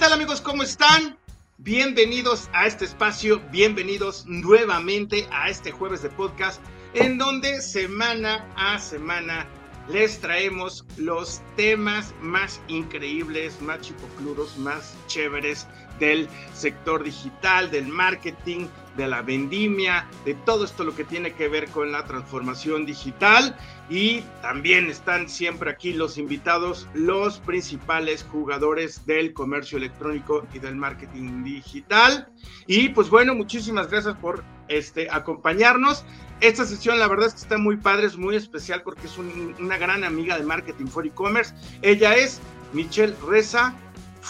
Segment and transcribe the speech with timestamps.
[0.00, 0.40] tal amigos?
[0.40, 1.18] ¿Cómo están?
[1.58, 6.58] Bienvenidos a este espacio, bienvenidos nuevamente a este jueves de podcast
[6.94, 9.46] en donde semana a semana
[9.90, 15.66] les traemos los temas más increíbles, más chipocluros, más chéveres
[16.00, 21.48] del sector digital, del marketing, de la vendimia, de todo esto lo que tiene que
[21.48, 23.56] ver con la transformación digital.
[23.88, 30.76] Y también están siempre aquí los invitados, los principales jugadores del comercio electrónico y del
[30.76, 32.28] marketing digital.
[32.66, 36.04] Y pues bueno, muchísimas gracias por este, acompañarnos.
[36.40, 39.76] Esta sesión la verdad es que está muy padre, es muy especial porque es una
[39.76, 41.54] gran amiga de Marketing for E-Commerce.
[41.82, 42.40] Ella es
[42.72, 43.74] Michelle Reza,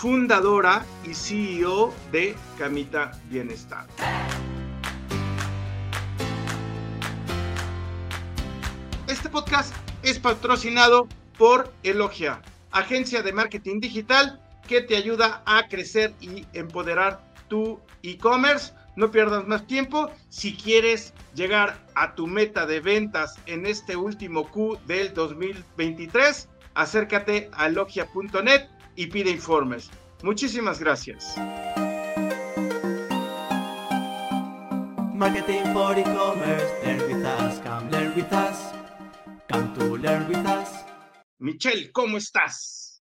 [0.00, 3.86] fundadora y CEO de Camita Bienestar.
[9.06, 16.14] Este podcast es patrocinado por Elogia, agencia de marketing digital que te ayuda a crecer
[16.18, 18.72] y empoderar tu e-commerce.
[18.96, 20.10] No pierdas más tiempo.
[20.30, 27.50] Si quieres llegar a tu meta de ventas en este último Q del 2023, acércate
[27.52, 29.90] a elogia.net y pide informes.
[30.22, 31.36] Muchísimas gracias.
[35.14, 38.72] Marketing for e-commerce, learn with us, come learn with us,
[39.48, 40.84] come to learn with us.
[41.38, 43.02] Michelle, ¿cómo estás?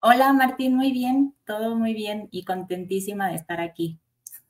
[0.00, 3.98] Hola Martín, muy bien, todo muy bien y contentísima de estar aquí.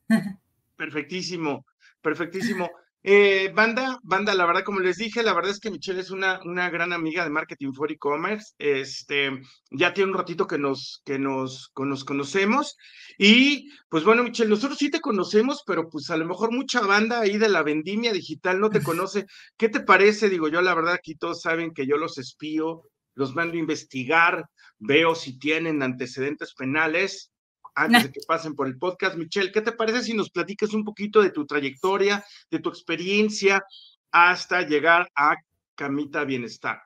[0.77, 1.65] Perfectísimo,
[2.03, 2.69] perfectísimo.
[3.07, 6.41] Eh, banda, banda, la verdad, como les dije, la verdad es que Michelle es una,
[6.43, 8.55] una gran amiga de Marketing for E-Commerce.
[8.57, 9.31] Este,
[9.71, 12.79] ya tiene un ratito que nos, que nos, nos conocemos.
[13.19, 17.21] Y pues bueno, Michelle, nosotros sí te conocemos, pero pues a lo mejor mucha banda
[17.21, 19.27] ahí de la vendimia digital no te conoce.
[19.59, 20.31] ¿Qué te parece?
[20.31, 24.47] Digo, yo la verdad aquí todos saben que yo los espío, los mando a investigar,
[24.79, 27.33] veo si tienen antecedentes penales
[27.74, 29.17] antes de que pasen por el podcast.
[29.17, 33.64] Michelle, ¿qué te parece si nos platicas un poquito de tu trayectoria, de tu experiencia
[34.11, 35.36] hasta llegar a
[35.74, 36.83] Camita Bienestar?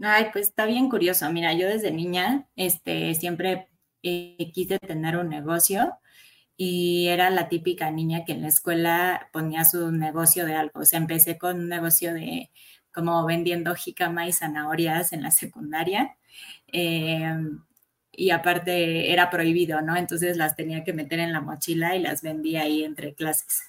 [0.00, 1.30] Ay, pues está bien curioso.
[1.30, 3.68] Mira, yo desde niña este, siempre
[4.02, 5.94] eh, quise tener un negocio
[6.56, 10.80] y era la típica niña que en la escuela ponía su negocio de algo.
[10.80, 12.50] O sea, empecé con un negocio de
[12.92, 16.16] como vendiendo jicama y zanahorias en la secundaria.
[16.66, 17.32] Eh,
[18.12, 19.96] y aparte era prohibido, ¿no?
[19.96, 23.62] Entonces las tenía que meter en la mochila y las vendía ahí entre clases.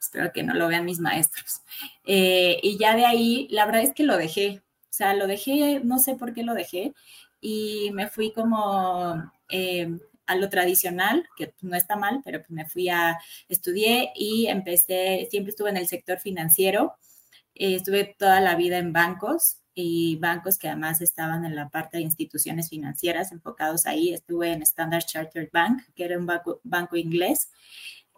[0.00, 1.62] Espero que no lo vean mis maestros.
[2.04, 4.62] Eh, y ya de ahí, la verdad es que lo dejé.
[4.90, 6.94] O sea, lo dejé, no sé por qué lo dejé,
[7.40, 12.88] y me fui como eh, a lo tradicional, que no está mal, pero me fui
[12.88, 16.94] a, estudié y empecé, siempre estuve en el sector financiero,
[17.54, 21.98] eh, estuve toda la vida en bancos, y bancos que además estaban en la parte
[21.98, 24.14] de instituciones financieras enfocados ahí.
[24.14, 27.50] Estuve en Standard Chartered Bank, que era un banco, inglés,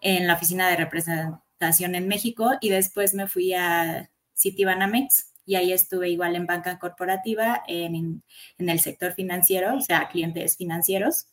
[0.00, 5.72] en la oficina de representación en México y después me fui a Citibanamex y ahí
[5.72, 8.22] estuve igual en banca corporativa, en,
[8.58, 11.26] en el sector financiero, o sea, clientes financieros.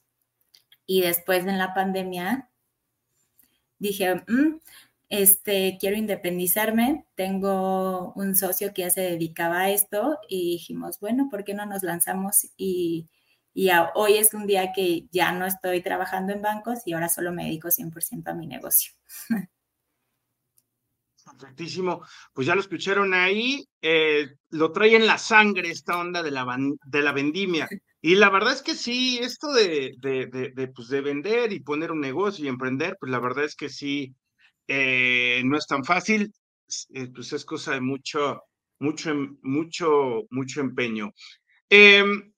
[0.88, 2.50] Y después en la pandemia
[3.78, 4.60] dije, mm,
[5.10, 11.28] este, quiero independizarme, tengo un socio que ya se dedicaba a esto y dijimos, bueno,
[11.30, 12.48] ¿por qué no nos lanzamos?
[12.58, 13.10] Y,
[13.94, 17.46] hoy es un día que ya no estoy trabajando en bancos y ahora solo me
[17.46, 18.94] dedico 100% a mi negocio.
[21.26, 22.02] Perfectísimo.
[22.34, 26.46] Pues ya lo escucharon ahí, eh, lo trae en la sangre esta onda de la,
[26.86, 27.68] de la vendimia.
[28.02, 31.92] Y la verdad es que sí, esto de, de, de, pues de vender y poner
[31.92, 34.14] un negocio y emprender, pues la verdad es que sí,
[34.68, 36.34] eh, no es tan fácil,
[36.94, 38.44] eh, pues es cosa de mucho,
[38.80, 41.14] mucho, em, mucho, mucho empeño.
[41.70, 42.34] Em,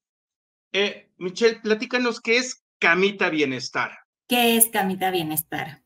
[0.73, 3.97] eh, Michelle, platícanos qué es Camita Bienestar.
[4.27, 5.83] ¿Qué es Camita Bienestar?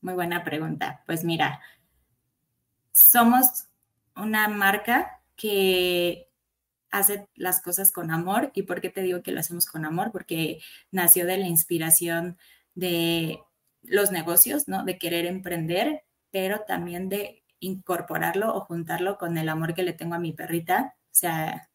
[0.00, 1.02] Muy buena pregunta.
[1.06, 1.60] Pues mira,
[2.92, 3.68] somos
[4.16, 6.28] una marca que
[6.90, 8.50] hace las cosas con amor.
[8.54, 10.10] ¿Y por qué te digo que lo hacemos con amor?
[10.12, 10.60] Porque
[10.90, 12.38] nació de la inspiración
[12.74, 13.40] de
[13.82, 14.84] los negocios, ¿no?
[14.84, 20.14] De querer emprender, pero también de incorporarlo o juntarlo con el amor que le tengo
[20.14, 20.96] a mi perrita.
[21.06, 21.70] O sea,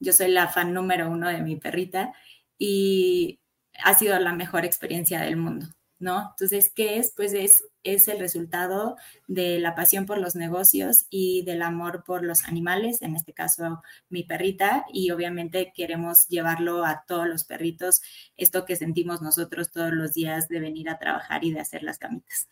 [0.00, 2.12] yo soy la fan número uno de mi perrita
[2.58, 3.40] y
[3.84, 5.66] ha sido la mejor experiencia del mundo.
[6.02, 6.30] ¿No?
[6.30, 7.12] Entonces, ¿qué es?
[7.16, 8.96] Pues es, es el resultado
[9.28, 13.82] de la pasión por los negocios y del amor por los animales, en este caso
[14.10, 18.02] mi perrita, y obviamente queremos llevarlo a todos los perritos,
[18.36, 21.98] esto que sentimos nosotros todos los días de venir a trabajar y de hacer las
[21.98, 22.48] camitas.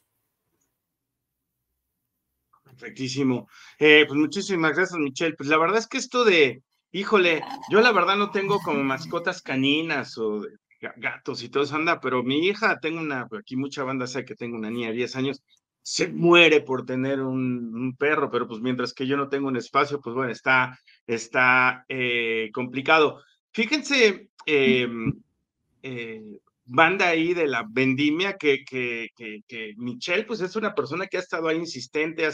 [2.64, 3.48] Perfectísimo.
[3.78, 5.34] Eh, pues muchísimas gracias, Michelle.
[5.36, 6.62] Pues la verdad es que esto de,
[6.92, 10.40] híjole, yo la verdad no tengo como mascotas caninas o
[10.96, 14.34] gatos y todo eso anda, pero mi hija, tengo una, aquí mucha banda sabe que
[14.34, 15.42] tengo una niña de 10 años,
[15.82, 20.00] se muere por tener un, perro, pero pues mientras que yo no tengo un espacio,
[20.00, 23.22] pues bueno, está, está eh, complicado.
[23.52, 25.12] Fíjense, em,
[25.82, 26.22] eh,
[26.64, 31.20] banda ahí de la vendimia, que, que, que, Michelle, pues es una persona que ha
[31.20, 32.28] estado ahí insistente,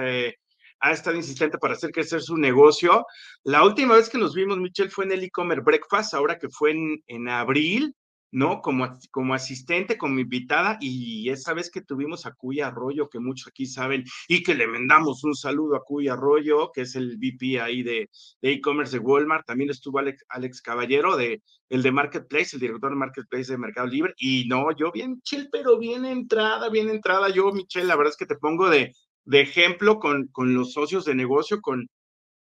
[0.00, 0.34] eh,
[0.80, 3.06] ha estado insistente para hacer crecer su negocio.
[3.42, 6.72] La última vez que nos vimos, Michelle, fue en el e-commerce breakfast, ahora que fue
[6.72, 7.94] en, en abril,
[8.34, 8.60] ¿no?
[8.62, 13.46] Como, como asistente, como invitada, y esa vez que tuvimos a Cuy Arroyo, que muchos
[13.46, 17.60] aquí saben, y que le mandamos un saludo a Cuy Arroyo, que es el VP
[17.60, 18.10] ahí de
[18.42, 22.96] e-commerce de, Walmart, también estuvo Alex, Alex, Caballero, de, el de Marketplace, el director de
[22.96, 27.52] Marketplace de Mercado Libre, y no, yo bien chill, pero bien entrada, bien entrada, yo,
[27.52, 28.92] Michelle, la verdad es que te pongo de,
[29.24, 31.88] de ejemplo con, con los socios de negocio, con,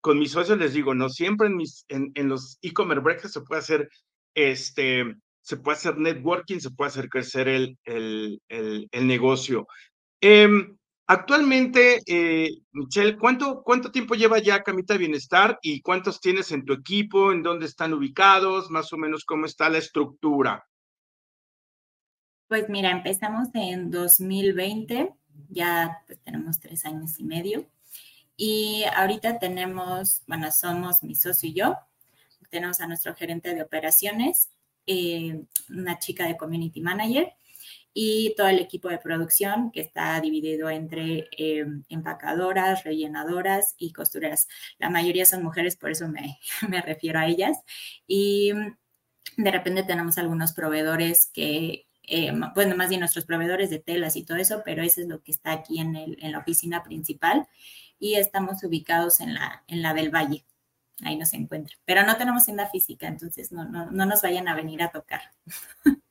[0.01, 3.41] con mis socios les digo, no siempre en, mis, en, en los e-commerce breakfasts se
[3.43, 3.89] puede hacer
[4.35, 5.17] este
[5.49, 9.67] se puede hacer networking, se puede hacer crecer el, el, el, negocio.
[10.21, 10.77] Em,
[11.07, 16.75] actualmente, eh, Michelle, ¿cuánto, ¿cuánto tiempo lleva ya Camita Bienestar y cuántos tienes en tu
[16.75, 17.33] equipo?
[17.33, 18.71] ¿En dónde están ubicados?
[18.71, 20.67] Más o menos, ¿cómo está la estructura?
[22.49, 25.15] Pues mira, empezamos en 2020,
[25.49, 27.67] ya pues tenemos tres años y medio.
[28.37, 31.77] Y ahorita tenemos, bueno, somos mi socio y yo,
[32.51, 34.51] tenemos a nuestro gerente de operaciones,
[34.87, 37.33] eh, una chica de community manager
[37.93, 44.47] y todo el equipo de producción que está dividido entre eh, empacadoras, rellenadoras y costureras.
[44.79, 46.39] La mayoría son mujeres, por eso me,
[46.69, 47.59] me, refiero a ellas.
[48.07, 48.53] Y
[49.37, 54.25] de repente tenemos algunos proveedores que, eh, bueno, más bien nuestros proveedores de telas y
[54.25, 57.47] todo eso, pero eso es lo que está aquí en, el, en la oficina principal
[57.99, 60.45] y estamos ubicados en la, en la del Valle
[61.03, 61.77] ahí nos encuentra.
[61.85, 65.21] Pero no tenemos tienda física, entonces no, no, no nos vayan a venir a tocar.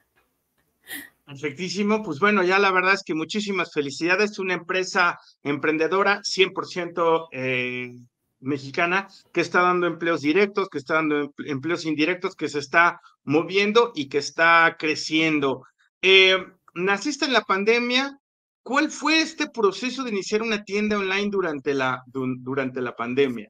[1.25, 7.95] Perfectísimo, pues bueno, ya la verdad es que muchísimas felicidades, una empresa emprendedora 100% eh,
[8.39, 13.91] mexicana que está dando empleos directos, que está dando empleos indirectos, que se está moviendo
[13.93, 15.63] y que está creciendo.
[16.01, 16.37] Eh,
[16.75, 18.19] naciste en la pandemia,
[18.63, 23.49] ¿cuál fue este proceso de iniciar una tienda online durante la, durante la pandemia?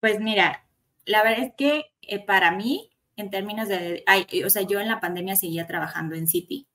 [0.00, 0.66] Pues mira,
[1.04, 4.04] la verdad es que eh, para mí, en términos de,
[4.44, 6.68] o sea, yo en la pandemia seguía trabajando en City,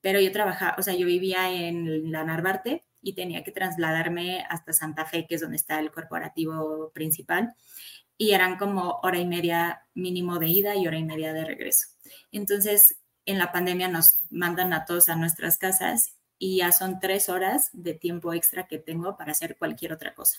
[0.00, 4.72] pero yo trabajaba, o sea, yo vivía en la Narvarte y tenía que trasladarme hasta
[4.72, 7.54] Santa Fe, que es donde está el corporativo principal,
[8.16, 11.91] y eran como hora y media mínimo de ida y hora y media de regreso.
[12.30, 17.28] Entonces, en la pandemia nos mandan a todos a nuestras casas y ya son tres
[17.28, 20.38] horas de tiempo extra que tengo para hacer cualquier otra cosa.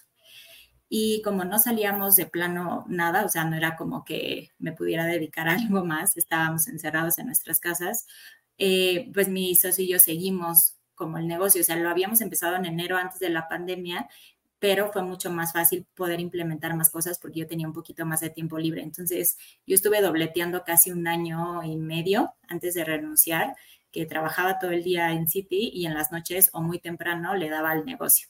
[0.90, 5.06] Y como no salíamos de plano nada, o sea, no era como que me pudiera
[5.06, 8.06] dedicar a algo más, estábamos encerrados en nuestras casas,
[8.58, 12.56] eh, pues mi socio y yo seguimos como el negocio, o sea, lo habíamos empezado
[12.56, 14.08] en enero antes de la pandemia,
[14.64, 18.22] pero fue mucho más fácil poder implementar más cosas porque yo tenía un poquito más
[18.22, 18.82] de tiempo libre.
[18.82, 19.38] Entonces,
[19.68, 23.58] yo estuve dobleteando casi un año y medio antes de renunciar,
[23.92, 27.50] que trabajaba todo el día en City y en las noches o muy temprano le
[27.50, 28.30] daba al negocio.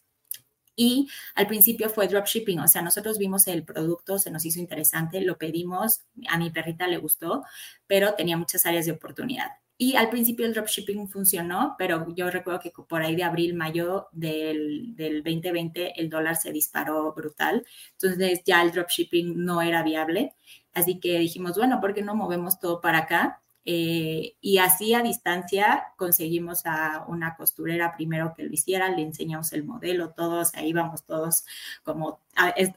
[0.76, 5.22] Y al principio fue dropshipping, o sea, nosotros vimos el producto, se nos hizo interesante,
[5.22, 7.44] lo pedimos, a mi perrita le gustó,
[7.86, 9.52] pero tenía muchas áreas de oportunidad.
[9.84, 14.08] Y al principio el dropshipping funcionó, pero yo recuerdo que por ahí de abril, mayo
[14.14, 17.66] del, del 2020 el dólar se disparó brutal.
[17.92, 20.36] Entonces ya el dropshipping no era viable.
[20.74, 23.42] Así que dijimos, bueno, ¿por qué no movemos todo para acá?
[23.66, 29.52] Eh, y así a distancia conseguimos a una costurera primero que lo hiciera, le enseñamos
[29.52, 31.46] el modelo, todos, ahí vamos todos
[31.84, 32.20] como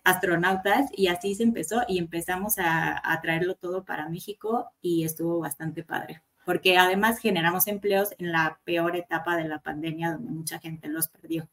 [0.05, 5.41] astronautas y así se empezó y empezamos a, a traerlo todo para México y estuvo
[5.41, 10.61] bastante padre, porque además generamos empleos en la peor etapa de la pandemia donde mucha
[10.61, 11.49] gente los perdió.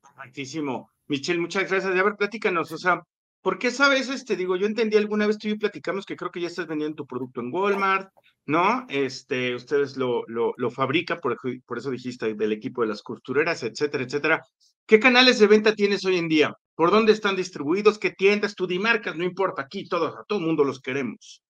[0.00, 0.88] Perfectísimo.
[1.08, 1.92] Michelle, muchas gracias.
[1.92, 3.02] A ver, platícanos, o sea,
[3.42, 6.46] porque sabes, este, digo, yo entendí alguna vez tú y platicamos que creo que ya
[6.46, 8.12] estás vendiendo tu producto en Walmart,
[8.46, 8.86] ¿no?
[8.88, 11.36] Este, ustedes lo, lo, lo fabrican, por,
[11.66, 14.42] por eso dijiste del equipo de las costureras, etcétera, etcétera.
[14.86, 16.54] ¿Qué canales de venta tienes hoy en día?
[16.76, 17.98] ¿Por dónde están distribuidos?
[17.98, 18.54] ¿Qué tiendas?
[18.54, 21.42] Tú di marcas, no importa, aquí todos, a todo el mundo los queremos.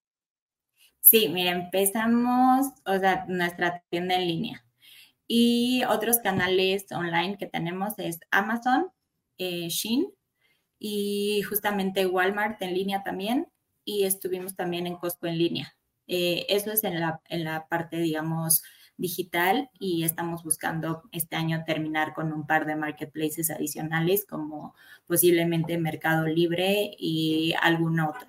[1.00, 4.64] Sí, mira, empezamos, o sea, nuestra tienda en línea.
[5.26, 8.86] Y otros canales online que tenemos es Amazon,
[9.38, 10.06] eh, Shein,
[10.78, 13.46] y justamente Walmart en línea también
[13.84, 15.76] y estuvimos también en Costco en línea.
[16.06, 18.62] Eh, eso es en la, en la parte, digamos,
[18.96, 24.74] digital y estamos buscando este año terminar con un par de marketplaces adicionales como
[25.06, 28.28] posiblemente Mercado Libre y algún otro.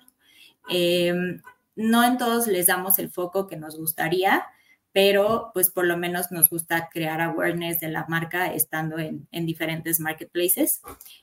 [0.68, 1.40] Em,
[1.74, 4.44] no en todos les damos el foco que nos gustaría,
[4.92, 10.00] pero pues por lo menos nos gusta crear awareness de la marca estando en, diferentes
[10.00, 10.82] marketplaces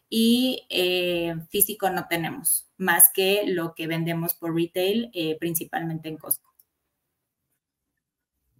[0.10, 6.18] y eh, físico no tenemos más que lo que vendemos por retail, eh, principalmente en
[6.18, 6.50] Costco.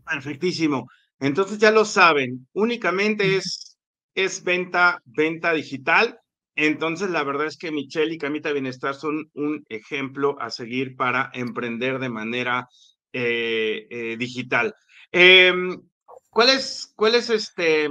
[0.06, 0.88] Perfectísimo.
[1.20, 3.78] Entonces ya lo saben, únicamente es,
[4.14, 6.20] es venta, venta digital.
[6.62, 11.32] Entonces la verdad es que Michelle y Camita Bienestar son un ejemplo a seguir para
[11.34, 12.68] emprender de manera
[13.14, 14.76] eh, digital.
[15.10, 15.82] Em,
[16.30, 17.88] ¿Cuál es, cuál es este,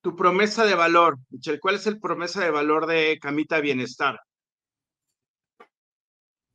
[0.00, 1.60] tu promesa de valor, Michelle?
[1.60, 4.18] ¿Cuál es el promesa de valor de Camita Bienestar?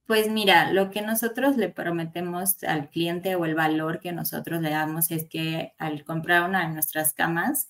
[0.08, 4.72] Pues mira, lo que nosotros le prometemos al cliente o el valor que nosotros le
[4.72, 7.70] damos es que al comprar una de nuestras camas,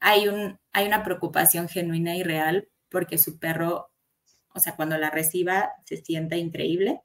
[0.00, 3.92] hay, un, hay una preocupación genuina y real porque su perro,
[4.54, 7.02] o sea, cuando la reciba, se sienta increíble.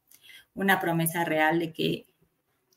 [0.53, 2.07] Una promesa real de que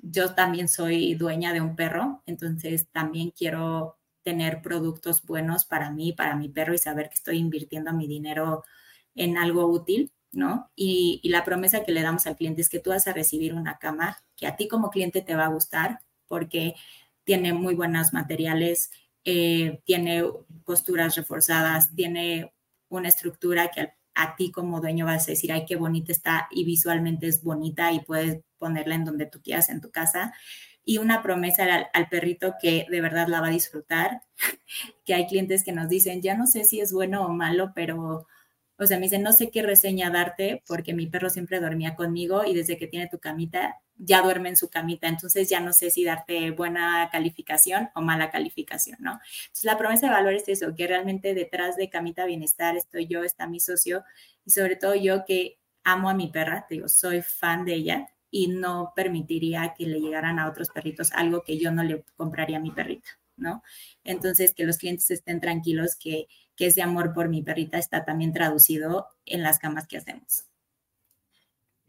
[0.00, 6.12] yo también soy dueña de un perro, entonces también quiero tener productos buenos para mí,
[6.12, 8.64] para mi perro y saber que estoy invirtiendo mi dinero
[9.14, 10.70] en algo útil, ¿no?
[10.76, 13.78] Y, la promesa que le damos al cliente es que tú vas a recibir una
[13.78, 16.74] cama que a ti como cliente te va a gustar porque
[17.24, 18.90] tiene muy buenos materiales,
[19.30, 20.24] eh, tiene
[20.64, 22.54] posturas reforzadas, tiene
[22.88, 26.64] una estructura que a ti como dueño vas a decir, ay, qué bonita está y
[26.64, 30.32] visualmente es bonita y puedes ponerla en donde tú quieras en tu casa.
[30.82, 34.22] Y una promesa al, perrito que de verdad la va a disfrutar,
[35.04, 38.26] que hay clientes que nos dicen, ya no sé si es bueno o malo, pero,
[38.78, 42.46] o sea, me dicen, no sé qué reseña darte porque mi perro siempre dormía conmigo
[42.46, 45.90] y desde que tiene tu camita, ya duerme en su camita, entonces ya no sé
[45.90, 49.20] si darte buena calificación o mala calificación, ¿no?
[49.46, 53.24] Entonces la promesa de valor es eso, que realmente detrás de Camita Bienestar estoy yo,
[53.24, 54.04] está mi socio
[54.44, 58.08] y sobre todo yo que amo a mi perra, te digo, soy fan de ella
[58.30, 62.58] y no permitiría que le llegaran a otros perritos algo que yo no le compraría
[62.58, 63.62] a mi perrita, ¿no?
[64.04, 66.26] Entonces, que los clientes estén tranquilos que,
[66.56, 70.44] que ese amor por mi perrita está también traducido en las camas que hacemos.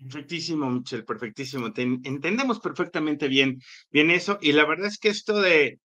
[0.01, 1.67] Perfectísimo, Michelle, perfectísimo.
[1.75, 3.59] entendemos perfectamente bien,
[3.91, 4.37] bien eso.
[4.41, 5.79] Y la verdad es que esto de,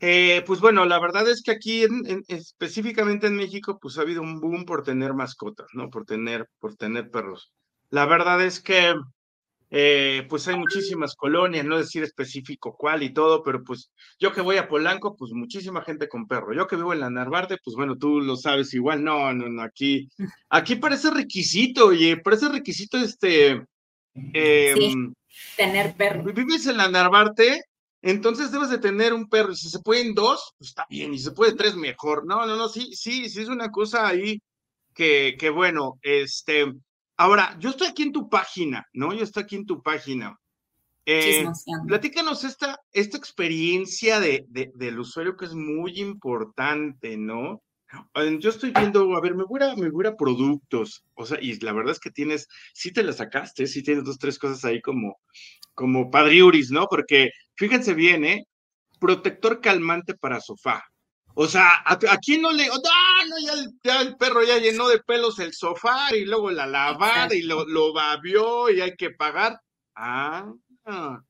[0.00, 1.84] eh, pues bueno, la verdad es que aquí
[2.26, 5.90] específicamente en México, pues ha habido un boom por tener mascotas, ¿no?
[5.90, 7.52] Por tener, por tener perros.
[7.90, 8.94] La verdad es que
[9.74, 14.42] eh, pues hay muchísimas colonias, no decir específico cuál y todo, pero pues yo que
[14.42, 16.52] voy a Polanco, pues muchísima gente con perro.
[16.52, 19.62] Yo que vivo en la Narvarte, pues bueno, tú lo sabes igual, no, no, no,
[19.62, 20.10] aquí,
[20.50, 23.64] aquí parece requisito, oye, parece requisito este...
[24.14, 25.14] Em,
[25.56, 26.22] tener perro.
[26.34, 27.62] Vives en la Narvarte,
[28.02, 31.18] entonces debes de tener un perro, y si se pueden dos, pues está bien, y
[31.18, 32.26] si se puede tres, mejor.
[32.26, 34.38] No, no, no, sí, sí, sí es una cosa ahí
[34.92, 36.74] que, que bueno, este,
[37.22, 39.14] Ahora, yo estoy aquí en tu página, ¿no?
[39.14, 40.36] Yo estoy aquí en tu página.
[41.06, 41.46] Eh,
[41.86, 47.62] platícanos esta, esta experiencia de, del usuario que es muy importante, ¿no?
[48.40, 51.60] Yo estoy viendo, a ver, me voy a, me voy a productos, o sea, y
[51.60, 54.82] la verdad es que tienes, sí te la sacaste, sí tienes dos, tres cosas ahí
[54.82, 55.20] como,
[55.74, 56.88] como padriuris, ¿no?
[56.88, 58.48] Porque fíjense bien, ¿eh?
[58.98, 60.82] Protector calmante para sofá,
[61.34, 62.64] o sea, ¿a, quién no le.?
[62.64, 63.36] ¡Ah, no!
[63.84, 67.66] Ya el, perro ya llenó de pelos el sofá y luego la lavada y lo,
[67.66, 69.60] lo babió y hay que pagar.
[69.94, 70.52] Ah,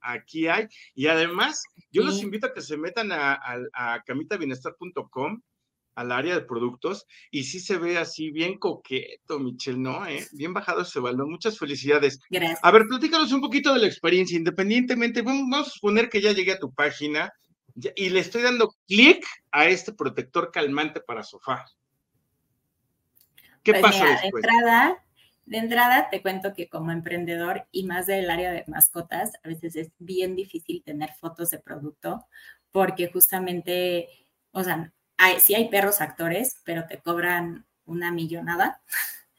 [0.01, 0.67] aquí hay.
[0.95, 3.39] Y además, yo los invito a que se metan a,
[3.75, 5.41] a, camitabienestar.com
[5.95, 10.07] al área de productos y sí se ve así bien coqueto, Michelle, ¿no?
[10.07, 10.27] ¿Eh?
[10.33, 11.31] Bien bajado ese balón.
[11.31, 12.19] Muchas felicidades.
[12.31, 12.61] Gracias.
[12.63, 16.53] A ver, platícanos un poquito de la experiencia, independientemente, vamos a suponer que ya llegué
[16.53, 17.31] a tu página
[17.75, 21.67] y le estoy dando clic a este protector calmante para sofá.
[23.63, 24.43] ¿Qué pues pasa después?
[24.43, 25.05] De entrada,
[25.47, 29.77] de entrada te cuento que como emprendedor y más del área de mascotas, a veces
[29.77, 32.27] es bien difícil tener fotos de producto
[32.71, 34.09] porque justamente,
[34.51, 38.81] o sea, hay, sí hay perros actores, pero te cobran una millonada.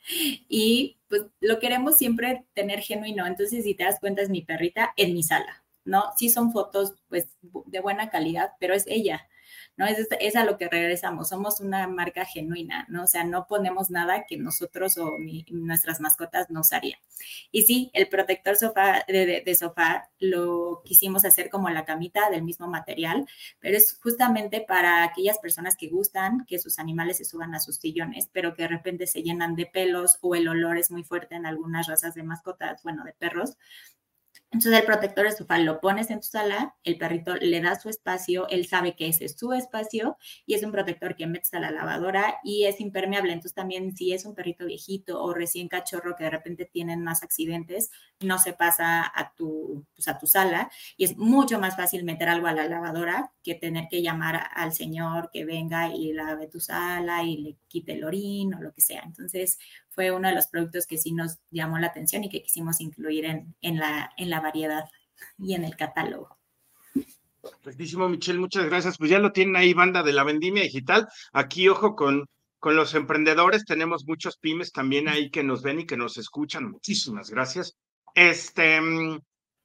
[0.50, 3.26] y pues lo queremos siempre tener genuino.
[3.26, 5.63] Entonces, si te das cuenta, es mi perrita en mi sala.
[5.86, 6.06] ¿No?
[6.18, 9.28] Sí son fotos pues de buena calidad, pero es ella,
[9.78, 9.86] ¿no?
[9.86, 13.04] Es, es, a lo que regresamos, somos una marca genuina, ¿no?
[13.04, 15.18] O sea, no ponemos nada que nosotros o
[15.50, 17.00] nuestras mascotas no usarían.
[17.52, 22.68] Y sí, el protector sofá, de, sofá lo quisimos hacer como la camita del mismo
[22.68, 23.28] material,
[23.60, 27.78] pero es justamente para aquellas personas que gustan que sus animales se suban a sus
[27.78, 31.36] sillones, pero que de repente se llenan de pelos o el olor es muy fuerte
[31.36, 33.58] en algunas razas de mascotas, bueno, de perros
[34.54, 38.48] Entonces el protector estufal lo pones en tu sala, el perrito le da su espacio,
[38.50, 41.72] él sabe que ese es su espacio y es un protector que metes a la
[41.72, 43.34] lavadora y es impermeable.
[43.34, 47.24] Entonces también si es un perrito viejito o recién cachorro que de repente tienen más
[47.24, 52.04] accidentes, no se pasa a tu, pues, a tu sala y es mucho más fácil
[52.04, 56.48] meter algo a la lavadora que tener que llamar al señor que venga y lave
[56.48, 59.02] tu sala y le quite el orín o lo que sea.
[59.04, 59.58] Entonces
[59.94, 63.26] fue uno de los productos que sí nos llamó la atención y que quisimos incluir
[63.26, 64.86] en, en, la, en la variedad
[65.38, 66.38] y en el catálogo.
[67.42, 68.98] Perfectísimo, Michelle, muchas gracias.
[68.98, 71.08] Pues ya lo tienen ahí, banda de la vendimia digital.
[71.34, 72.26] Aquí, ojo, con,
[72.60, 76.72] con los emprendedores, tenemos muchos pymes también ahí que nos ven y que nos escuchan.
[76.72, 77.76] Muchísimas gracias.
[78.16, 79.20] Este, mm,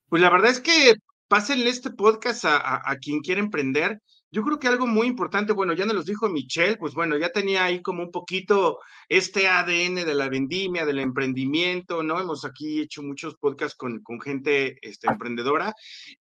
[0.08, 0.94] pues la verdad es que
[1.28, 5.52] pásenle este podcast a, a, a quien quiera emprender yo creo que algo muy importante,
[5.52, 9.48] bueno, ya nos los dijo Michelle, pues bueno, ya tenía ahí como un poquito este
[9.48, 12.20] ADN de la vendimia, del emprendimiento, ¿no?
[12.20, 15.72] Hemos aquí hecho muchos podcasts con, con gente este, emprendedora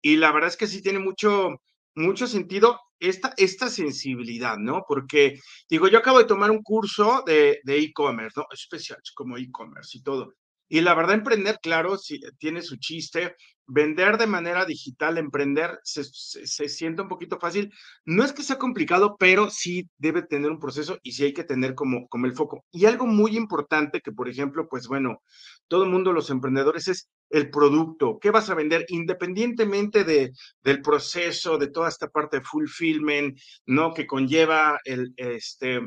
[0.03, 1.61] y la verdad es que sí tiene mucho,
[1.95, 4.85] mucho sentido esta, esta sensibilidad, ¿no?
[4.87, 5.39] Porque,
[5.71, 8.47] digo, yo acabo de tomar un curso de e-commerce, ¿no?
[8.53, 10.35] Especial como e-commerce y todo.
[10.75, 13.37] Y la verdad, emprender, claro, sí, tiene su chiste.
[13.65, 17.73] Vender de manera digital, emprender, se, se, siente un poquito fácil.
[18.05, 21.45] No es que sea complicado, pero sí debe tener un proceso y sí hay que
[21.45, 22.65] tener como, como el foco.
[22.73, 25.23] Y algo muy importante que, por ejemplo, pues bueno,
[25.69, 28.19] todo el mundo, los emprendedores, es el producto.
[28.21, 28.85] ¿Qué vas a vender?
[28.89, 30.33] Independientemente de,
[30.65, 33.95] del proceso, de toda esta parte de fulfillment, ¿no?
[33.95, 35.83] Que conlleva el, este,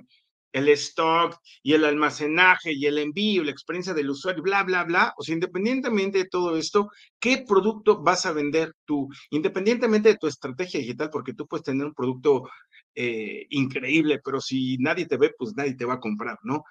[0.58, 5.14] el stock y el almacenaje y el envío, la experiencia del usuario, bla, bla, bla.
[5.18, 9.08] O sea, independientemente de todo esto, ¿qué producto vas a vender tú?
[9.30, 12.50] Independientemente de tu estrategia digital, porque tú puedes tener un producto
[12.96, 16.64] eh, increíble, pero si nadie te ve, pues nadie te va a comprar, ¿no?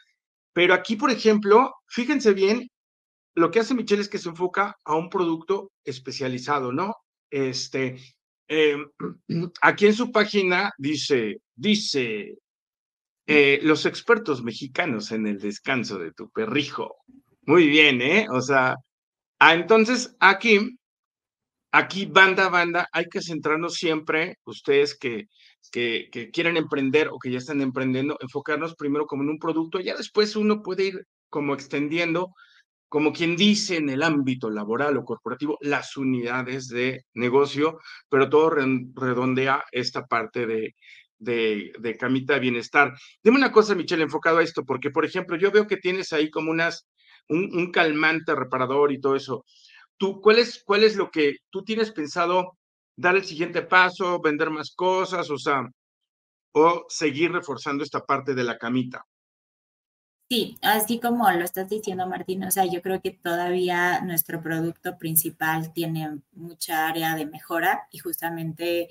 [0.52, 2.68] Pero aquí, por ejemplo, fíjense bien,
[3.34, 6.94] lo que hace Michelle es que se enfoca a un producto especializado, ¿no?
[7.30, 7.96] Este,
[8.48, 8.76] eh,
[9.60, 12.38] aquí en su página dice, dice,
[13.26, 16.96] eh, los expertos mexicanos en el descanso de tu perrijo.
[17.42, 18.26] Muy bien, ¿eh?
[18.30, 18.76] O sea,
[19.40, 20.78] ah, entonces aquí,
[21.72, 25.26] aquí, banda, banda, hay que centrarnos siempre, ustedes que,
[25.72, 29.80] que, que quieren emprender o que ya están emprendiendo, enfocarnos primero como en un producto,
[29.80, 32.32] ya después uno puede ir como extendiendo,
[32.88, 38.50] como quien dice en el ámbito laboral o corporativo, las unidades de negocio, pero todo
[38.50, 40.74] redondea esta parte de,
[41.18, 42.92] de, de, camita bienestar.
[43.22, 46.30] Dime una cosa, Michelle, enfocado a esto, porque, por ejemplo, yo veo que tienes ahí
[46.30, 46.86] como unas,
[47.28, 49.44] un, calmante reparador y todo eso.
[49.96, 52.58] ¿Tú, cuál es, cuál es lo que tú tienes pensado
[52.96, 55.68] dar el siguiente paso, vender más cosas, o sea,
[56.52, 59.04] o seguir reforzando esta parte de la camita?
[60.28, 64.98] Sí, así como lo estás diciendo, Martín, o sea, yo creo que todavía nuestro producto
[64.98, 68.88] principal tiene mucha área de mejora y justamente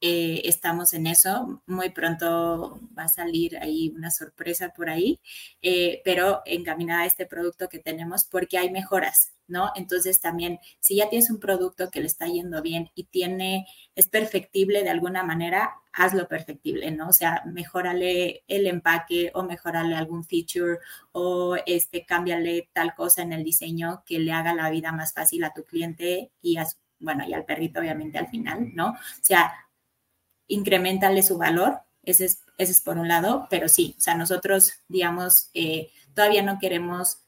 [0.00, 1.62] eh, estamos en eso.
[1.66, 5.20] Muy pronto va a salir ahí una sorpresa por ahí,
[5.62, 9.72] eh, pero encaminada a este producto que tenemos porque hay mejoras, ¿no?
[9.76, 14.08] Entonces también, si ya tienes un producto que le está yendo bien y tiene, es
[14.08, 17.08] perfectible de alguna manera, hazlo perfectible, ¿no?
[17.08, 20.78] O sea, mejórale el empaque o mejórale algún feature
[21.12, 25.44] o este, cámbiale tal cosa en el diseño que le haga la vida más fácil
[25.44, 26.66] a tu cliente y a
[27.00, 28.90] bueno, y al perrito obviamente al final, ¿no?
[28.90, 29.52] O sea,
[30.50, 34.74] incrementarle su valor, ese es, ese es por un lado, pero sí, o sea, nosotros,
[34.88, 37.18] digamos, eh, todavía no queremos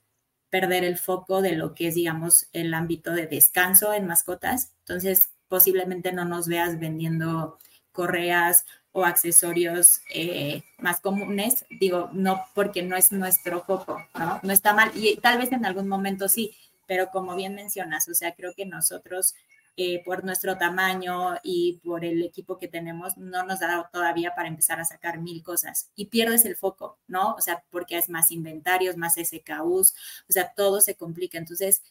[0.51, 5.31] perder el foco de lo que es, digamos, el ámbito de descanso en mascotas, entonces
[5.49, 7.59] posiblemente no nos veas vendiendo
[7.93, 14.41] correas o accesorios eh, más comunes, digo, no porque no es nuestro foco, ¿no?
[14.43, 16.55] No está mal, y tal vez en algún momento sí,
[16.87, 19.35] pero como bien mencionas, o sea, creo que nosotros
[19.77, 24.49] eh, por nuestro tamaño y por el equipo que tenemos, no nos da todavía para
[24.49, 27.35] empezar a sacar mil cosas y pierdes el foco, ¿no?
[27.35, 29.95] O sea, porque es más inventarios, más SKUs,
[30.29, 31.39] o sea, todo se complica.
[31.39, 31.83] Entonces,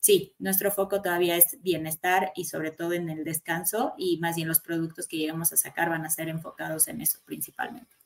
[0.00, 4.48] sí, nuestro foco todavía es bienestar y sobre todo en el descanso y más bien
[4.48, 7.96] los productos que lleguemos a sacar van a ser enfocados en eso principalmente.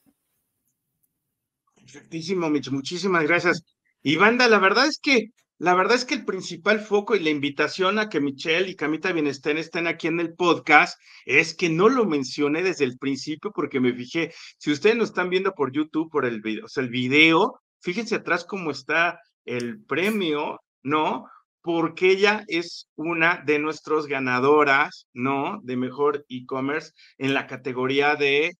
[1.74, 2.70] Perfectísimo, Mitch.
[2.70, 3.64] Muchísimas gracias.
[4.02, 5.32] Y banda, la verdad es que
[5.64, 9.12] la verdad es que el principal foco y la invitación a que Michelle y Camita
[9.12, 13.80] Bienestar estén aquí en el podcast es que no lo mencioné desde el principio porque
[13.80, 16.90] me fijé, si ustedes nos están viendo por YouTube, por el video, o sea, el
[16.90, 21.30] video, fíjense atrás cómo está el premio, ¿no?
[21.62, 25.60] Porque ella es una de nuestras ganadoras, ¿no?
[25.62, 28.52] De mejor e-commerce en la categoría de,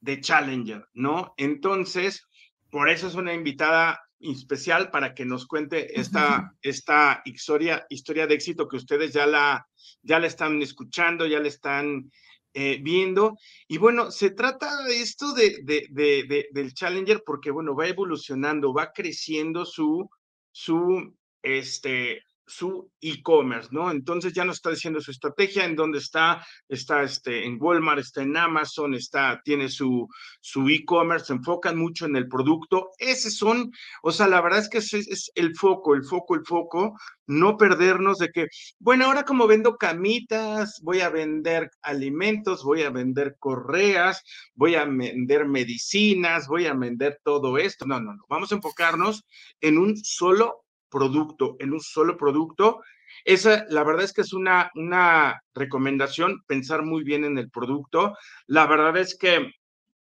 [0.00, 1.32] de Challenger, ¿no?
[1.38, 2.26] Entonces,
[2.70, 8.34] por eso es una invitada especial para que nos cuente esta, esta historia, historia de
[8.34, 9.66] éxito que ustedes ya la,
[10.02, 12.10] ya la están escuchando, ya la están
[12.52, 13.38] eh, viendo.
[13.68, 18.74] Y bueno, se trata de esto de, de, de, del Challenger porque, bueno, va evolucionando,
[18.74, 20.10] va creciendo su,
[20.50, 23.90] su, este, su e-commerce, ¿no?
[23.90, 28.22] Entonces ya nos está diciendo su estrategia, en dónde está, está este, en Walmart, está
[28.22, 30.08] en Amazon, está, tiene su,
[30.40, 32.90] su e-commerce, se enfocan mucho en el producto.
[32.98, 33.70] Ese son,
[34.02, 37.56] o sea, la verdad es que ese es el foco, el foco, el foco, no
[37.56, 38.48] perdernos de que,
[38.80, 44.84] bueno, ahora como vendo camitas, voy a vender alimentos, voy a vender correas, voy a
[44.84, 47.86] vender medicinas, voy a vender todo esto.
[47.86, 49.24] No, no, no, vamos a enfocarnos
[49.60, 52.82] en un solo producto, en un solo producto.
[53.24, 58.16] Esa, la verdad es que es una, una recomendación, pensar muy bien en el producto.
[58.46, 59.52] La verdad es que,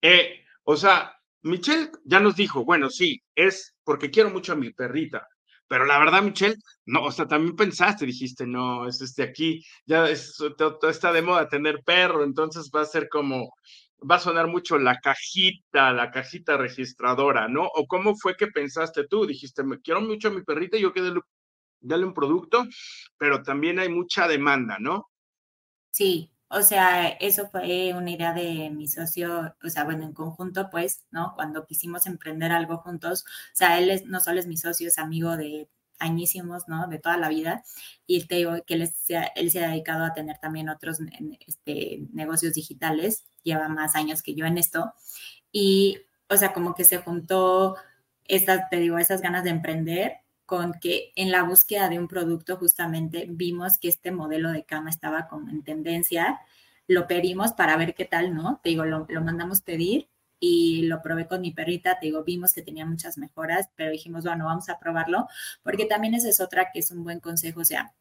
[0.02, 4.72] eh, o sea, Michelle ya nos dijo, bueno, sí, es porque quiero mucho a mi
[4.72, 5.28] perrita,
[5.68, 10.10] pero la verdad, Michelle, no, o sea, también pensaste, dijiste, no, es este aquí, ya
[10.10, 10.38] es,
[10.90, 13.54] está de moda tener perro, entonces va a ser como,
[14.00, 17.66] va a sonar mucho la cajita, la cajita registradora, ¿no?
[17.66, 19.26] ¿O cómo fue que pensaste tú?
[19.26, 21.22] Dijiste, me quiero mucho a mi perrita y yo quiero
[21.80, 22.66] darle un producto,
[23.18, 25.10] pero también hay mucha demanda, ¿no?
[25.92, 30.70] Sí, o sea, eso fue una idea de mi socio, o sea, bueno, en conjunto,
[30.70, 31.34] pues, ¿no?
[31.36, 34.98] Cuando quisimos emprender algo juntos, o sea, él es, no solo es mi socio, es
[34.98, 36.88] amigo de añísimos, ¿no?
[36.88, 37.64] De toda la vida.
[38.06, 41.00] Y te digo que él se, ha, él se ha dedicado a tener también otros
[41.46, 44.94] este, negocios digitales, lleva más años que yo en esto.
[45.52, 47.76] Y, o sea, como que se juntó,
[48.26, 52.58] estas, te digo, esas ganas de emprender con que en la búsqueda de un producto
[52.58, 56.40] justamente vimos que este modelo de cama estaba como en tendencia,
[56.88, 58.60] lo pedimos para ver qué tal, ¿no?
[58.64, 60.08] Te digo, lo, lo mandamos pedir
[60.40, 64.24] y lo probé con mi perrita, te digo, vimos que tenía muchas mejoras, pero dijimos,
[64.24, 65.28] bueno, vamos a probarlo,
[65.64, 67.94] porque también esa es otra que es un buen consejo, o sea,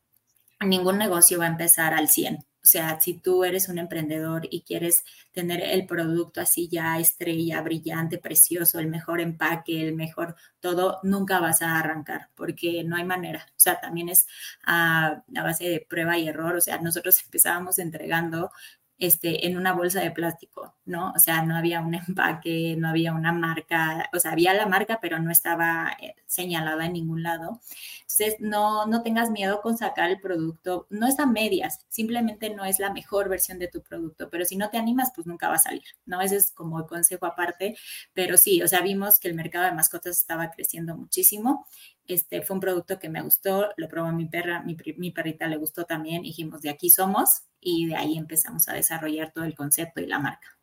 [0.61, 2.37] ningún negocio va a empezar al 100.
[2.66, 7.62] O sea, si tú eres un emprendedor y quieres tener el producto así ya estrella,
[7.62, 13.05] brillante, precioso, el mejor empaque, el mejor todo, nunca vas a arrancar porque no hay
[13.05, 13.46] manera.
[13.51, 14.27] O sea, también es
[14.64, 16.57] a, a base de prueba y error.
[16.57, 18.51] O sea, nosotros empezábamos entregando
[18.99, 21.12] este, en una bolsa de plástico, ¿no?
[21.14, 24.99] O sea, no había un empaque, no había una marca, o sea, había la marca,
[25.01, 27.61] pero no estaba eh, señalada en ningún lado.
[28.03, 32.64] Entonces, no, no tengas miedo con sacar el producto, no es a medias, simplemente no
[32.64, 35.57] es la mejor versión de tu producto, pero si no te animas, pues nunca va
[35.57, 36.20] a salir, ¿no?
[36.20, 37.77] Ese es como el consejo aparte,
[38.14, 41.66] pero sí, o sea, vimos que el mercado de mascotas estaba creciendo muchísimo
[42.09, 45.57] este, fue un producto que me gustó, lo probó mi perra, mi, mi, perrita le
[45.57, 50.01] gustó también, dijimos, de aquí somos y de ahí empezamos a desarrollar todo el concepto
[50.01, 50.56] y la marca.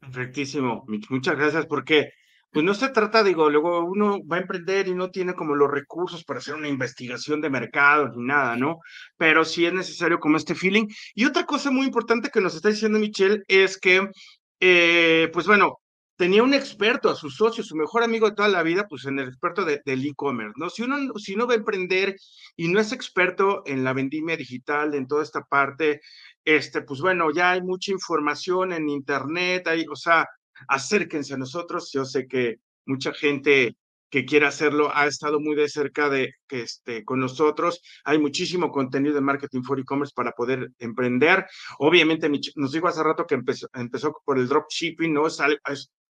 [0.00, 2.10] Perfectísimo, muchas gracias porque
[2.50, 5.70] pues no se trata, digo, luego uno va a emprender y no tiene como los
[5.70, 8.78] recursos para hacer una investigación de mercado ni nada, ¿no?
[9.18, 10.86] Pero sí es necesario como este feeling.
[11.14, 14.08] Y otra cosa muy importante que nos está diciendo Michelle es que,
[14.60, 15.78] eh, pues bueno,
[16.18, 19.20] tenía un experto, a su socio, su mejor amigo de toda la vida, pues en
[19.20, 20.68] el experto del e-commerce, ¿no?
[20.68, 22.16] Si uno, si uno va a emprender
[22.56, 26.00] y no es experto en la vendimia digital, en toda esta parte,
[26.44, 30.26] este, pues bueno, ya hay mucha información en internet, hay, o sea,
[30.66, 33.76] acérquense a nosotros, yo sé que mucha gente
[34.10, 37.80] que quiera hacerlo ha estado muy de cerca de que este, con nosotros.
[38.04, 41.46] Hay muchísimo contenido de marketing for e-commerce para poder emprender.
[41.78, 45.26] Obviamente, nos dijo hace rato que empezó, empezó por el dropshipping, ¿no?
[45.26, 45.38] Es,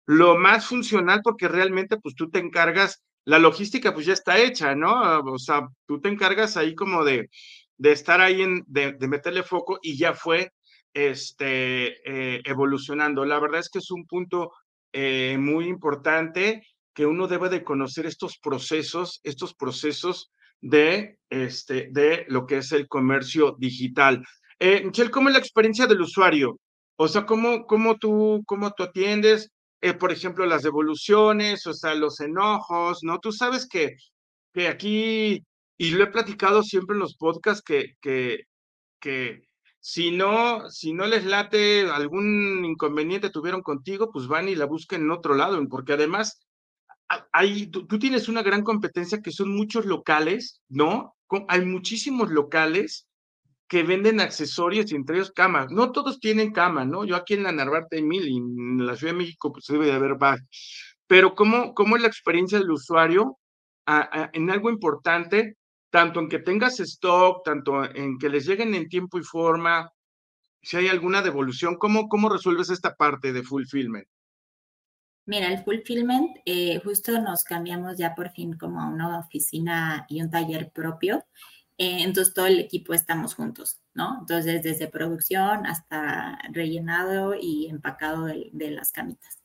[0.07, 4.75] lo más funcional porque realmente pues tú te encargas, la logística pues ya está hecha,
[4.75, 5.21] ¿no?
[5.21, 7.31] O sea, tú te encargas ahí como de,
[7.77, 10.51] de estar ahí, de meterle foco y ya fue
[10.95, 13.25] este, eh, evolucionando.
[13.25, 14.53] La verdad es que es un punto
[14.93, 22.27] eh, muy importante que uno debe de conocer estos procesos, estos procesos de, este, de
[22.29, 24.25] lo que es el comercio digital.
[24.59, 26.59] Eh, Michelle, ¿cómo es la experiencia del usuario?
[26.97, 29.51] O sea, ¿cómo, cómo, tú, cómo tú atiendes?
[29.85, 33.18] Eh, por ejemplo, las devoluciones, o sea, los enojos, ¿no?
[33.18, 33.97] Tú sabes que,
[34.53, 35.45] que aquí,
[35.77, 39.42] y lo he platicado siempre en los podcasts, que, que,
[39.81, 45.01] si no, si no les late algún inconveniente tuvieron contigo, pues van y la buscan
[45.03, 46.40] en otro lado, porque además
[47.33, 51.16] hay, tú tienes una gran competencia que son muchos locales, ¿no?
[51.49, 53.09] Hay muchísimos locales
[53.68, 55.70] que venden accesorios y entre ellos camas.
[55.70, 57.05] No todos tienen cama, ¿no?
[57.05, 59.87] Yo aquí en la Narvarte hay mil y en la Ciudad de México pues debe
[59.87, 60.40] de haber más.
[61.07, 63.38] Pero ¿cómo, cómo es la experiencia del usuario
[63.87, 65.57] en algo importante,
[65.90, 69.92] tanto en que tengas stock, tanto en que les lleguen en tiempo y forma,
[70.62, 74.07] si hay alguna devolución, ¿cómo, cómo resuelves esta parte de fulfillment?
[75.25, 80.20] Mira, el fulfillment, eh, justo nos cambiamos ya por fin como a una oficina y
[80.20, 81.25] un taller propio.
[81.78, 84.18] Eh, entonces todo el equipo estamos juntos, ¿no?
[84.20, 89.38] Entonces desde producción hasta rellenado y empacado de, las camitas.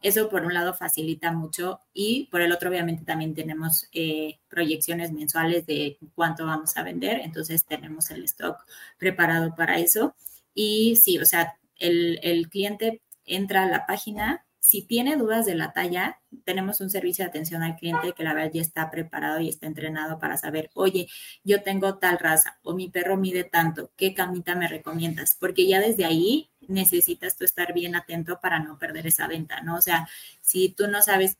[0.00, 5.12] Eso por un lado facilita mucho y por el otro obviamente también tenemos eh, proyecciones
[5.12, 8.64] mensuales de cuánto vamos a vender, entonces tenemos el stock
[8.98, 10.14] preparado para eso.
[10.54, 15.72] Y sí, o sea, el cliente entra a la página, si tiene dudas de la
[15.72, 19.48] talla, tenemos un servicio de atención al cliente que la verdad ya está preparado y
[19.48, 21.08] está entrenado para saber, oye,
[21.42, 25.36] yo tengo tal raza o mi perro mide tanto, ¿qué camita me recomiendas?
[25.38, 29.74] Porque ya desde ahí necesitas tú estar bien atento para no perder esa venta, ¿no?
[29.74, 30.08] O sea,
[30.40, 31.38] si tú no sabes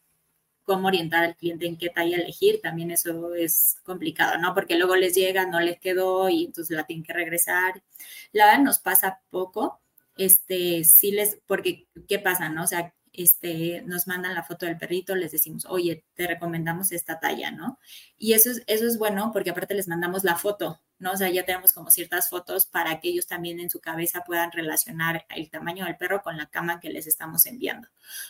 [0.64, 4.52] cómo orientar al cliente en qué talla elegir, también eso es complicado, ¿no?
[4.52, 7.84] Porque luego les llega, no les quedó y entonces la tienen que regresar.
[8.32, 9.80] La verdad nos pasa poco,
[10.16, 12.64] este, les, porque, ¿qué pasa, no?
[12.64, 17.20] O sea, este, nos mandan la foto del perrito, les decimos, oye, te recomendamos esta
[17.20, 17.78] talla, ¿no?
[18.16, 21.12] Y eso es, eso es bueno porque aparte les mandamos la foto, ¿no?
[21.12, 24.52] O sea, ya tenemos como ciertas fotos para que ellos también en su cabeza puedan
[24.52, 27.88] relacionar el tamaño del perro con la cama que les estamos enviando.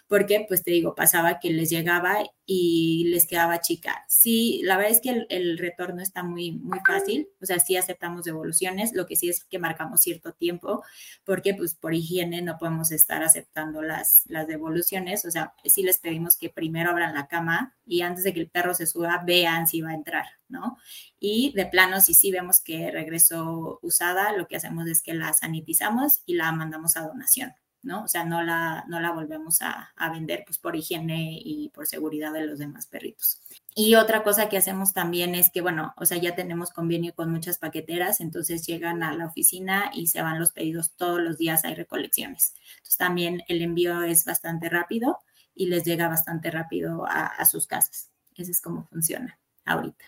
[0.08, 2.18] Porque, pues te digo, pasaba que les llegaba
[2.54, 4.04] y les quedaba chica.
[4.08, 8.24] Sí, la verdad es que el, retorno está muy, muy fácil, o sea, sí aceptamos
[8.24, 10.82] devoluciones, lo que sí es que marcamos cierto tiempo,
[11.24, 15.98] porque pues por higiene no podemos estar aceptando las, las devoluciones, o sea, sí les
[15.98, 19.66] pedimos que primero abran la cama y antes de que el perro se suba, vean
[19.66, 20.76] si va a entrar, ¿no?
[21.18, 25.32] Y de plano, si sí vemos que regresó usada, lo que hacemos es que la
[25.32, 28.04] sanitizamos y la mandamos a donación, ¿no?
[28.04, 31.86] O sea, no la, no la volvemos a, a vender pues por higiene y por
[31.86, 33.40] seguridad de los demás perritos.
[33.74, 37.30] Y otra cosa que hacemos también es que, bueno, o sea, ya tenemos convenio con
[37.30, 41.64] muchas paqueteras, entonces llegan a la oficina y se van los pedidos todos los días,
[41.64, 42.54] hay recolecciones.
[42.76, 45.20] Entonces también el envío es bastante rápido
[45.54, 48.10] y les llega bastante rápido a, sus casas.
[48.34, 50.04] Ese es cómo funciona ahorita.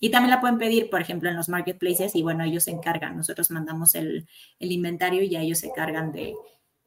[0.00, 3.16] Y también la pueden pedir, por ejemplo, en los marketplaces y bueno, ellos se encargan.
[3.16, 4.26] Nosotros mandamos el,
[4.58, 6.34] el inventario y ya ellos se encargan de,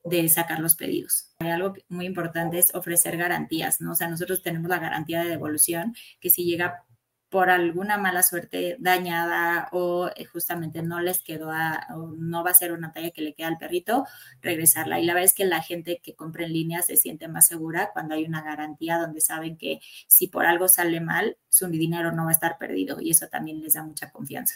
[0.05, 1.33] de sacar los pedidos.
[1.39, 3.93] Hay algo muy importante es ofrecer garantías, ¿no?
[3.93, 6.85] O sea, nosotros tenemos la garantía de devolución que si llega
[7.29, 12.51] por alguna mala suerte dañada o eh, justamente no les quedó a, o no va
[12.51, 14.05] a ser una talla que le queda al perrito,
[14.41, 14.99] regresarla.
[14.99, 17.89] Y la verdad es que la gente que compra en línea se siente más segura
[17.91, 22.23] cuando hay una garantía donde saben que si por algo sale mal, su dinero no
[22.23, 24.55] va a estar perdido y eso también les da mucha confianza.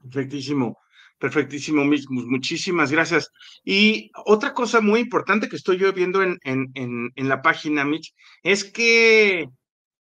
[0.00, 0.78] Perfectísimo.
[1.18, 3.30] Perfectísimo, Muchísimas gracias.
[3.64, 7.84] Y otra cosa muy importante que estoy yo viendo en, en, en, en la página,
[7.84, 9.48] Mitch, es que,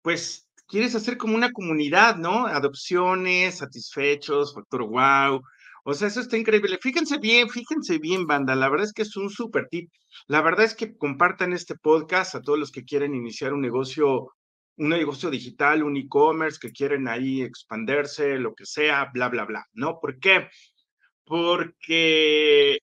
[0.03, 2.46] pues, quieres hacer como una comunidad, ¿no?
[2.46, 5.42] Adopciones, satisfechos, factor wow.
[5.85, 6.79] O sea, eso está increíble.
[6.81, 8.55] Fíjense bien, fíjense bien, banda.
[8.55, 9.90] La verdad es que es un súper tip.
[10.29, 14.33] La verdad es que compartan este podcast a todos los que quieren iniciar un negocio,
[14.77, 19.66] un negocio digital, un e-commerce, que quieren ahí expandirse, lo que sea, bla, bla, bla.
[19.73, 19.99] ¿No?
[20.01, 20.49] ¿Por qué?
[21.31, 22.81] Porque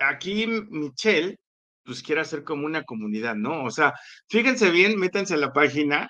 [0.00, 1.36] aquí Michelle,
[1.84, 3.62] pues quiere hacer como una comunidad, ¿no?
[3.64, 3.94] O sea,
[4.28, 6.08] fíjense bien, métanse a la página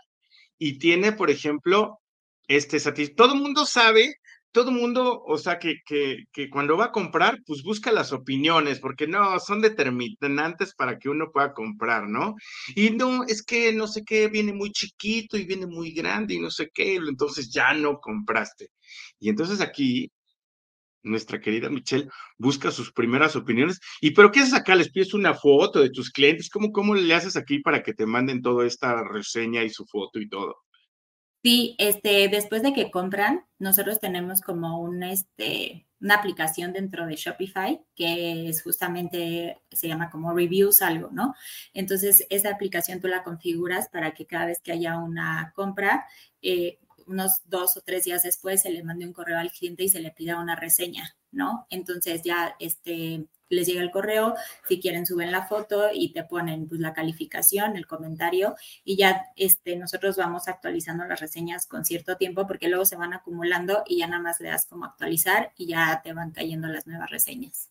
[0.59, 2.01] y tiene, por ejemplo,
[2.49, 4.15] este todo el mundo sabe,
[4.53, 8.13] todo el mundo, o sea, que, que, que, cuando va a comprar, pues busca las
[8.15, 12.37] opiniones, porque no, son determinantes para que uno pueda comprar, ¿no?
[12.75, 16.41] Y no, es que no sé qué, viene muy chiquito y viene muy grande y
[16.41, 18.69] no sé qué, entonces ya no compraste.
[19.19, 20.11] Y entonces aquí
[21.03, 22.09] nuestra querida Michelle
[22.39, 23.81] busca sus primeras opiniones.
[24.01, 24.75] ¿Y pero qué haces acá?
[24.75, 26.51] ¿Les pides una foto de tus clientes?
[26.51, 30.19] ¿Cómo, cómo le haces aquí para que te manden toda esta reseña y su foto
[30.19, 30.57] y todo?
[31.43, 37.17] Sí, este, después de que compran, nosotros tenemos como un, este, una aplicación dentro de
[37.17, 41.35] Shopify que es justamente, se llama como reviews algo, ¿no?
[41.73, 46.07] Entonces, esa aplicación tú la configuras para que cada vez que haya una compra,
[46.43, 46.79] eh,
[47.11, 50.01] unos dos o tres días después se le mande un correo al cliente y se
[50.01, 51.67] le pida una reseña, ¿no?
[51.69, 54.35] Entonces ya este, les llega el correo,
[54.69, 59.27] si quieren suben la foto y te ponen pues la calificación, el comentario y ya
[59.37, 63.99] este, nosotros vamos actualizando las reseñas con cierto tiempo porque luego se van acumulando y
[63.99, 67.71] ya nada más le das como actualizar y ya te van cayendo las nuevas reseñas.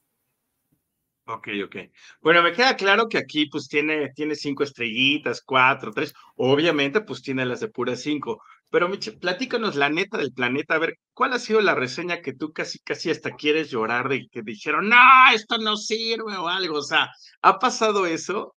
[1.25, 1.75] Ok, ok.
[2.21, 6.13] Bueno, me queda claro que aquí pues tiene, tiene cinco estrellitas, cuatro, tres.
[6.35, 8.41] Obviamente pues tiene las de pura cinco.
[8.71, 12.33] Pero Miche, platícanos la neta del planeta, a ver, ¿cuál ha sido la reseña que
[12.33, 14.97] tú casi, casi hasta quieres llorar de que dijeron, no,
[15.33, 16.77] esto no sirve o algo?
[16.77, 17.09] O sea,
[17.41, 18.55] ¿ha pasado eso?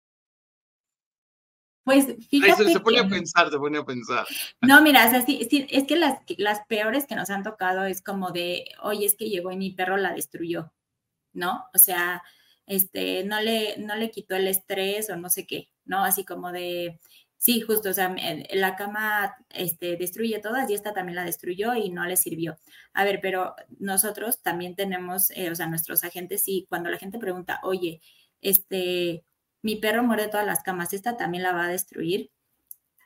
[1.83, 2.71] Pues fíjate.
[2.71, 4.27] se, pone a pensar, se pone a pensar.
[4.61, 7.85] No, mira, o sea, sí, sí, es que las, las peores que nos han tocado
[7.85, 10.71] es como de, oye, es que llegó y mi perro la destruyó,
[11.33, 11.65] ¿no?
[11.73, 12.21] O sea,
[12.67, 16.03] este, no le, no le quitó el estrés o no sé qué, ¿no?
[16.03, 16.99] Así como de,
[17.41, 18.15] sí, justo, o sea,
[18.53, 22.59] la cama este, destruye todas y esta también la destruyó y no le sirvió.
[22.93, 27.17] A ver, pero nosotros también tenemos, eh, o sea, nuestros agentes, sí, cuando la gente
[27.17, 27.99] pregunta, oye,
[28.41, 29.25] este,
[29.63, 32.29] mi perro muere todas las camas, esta también la va a destruir.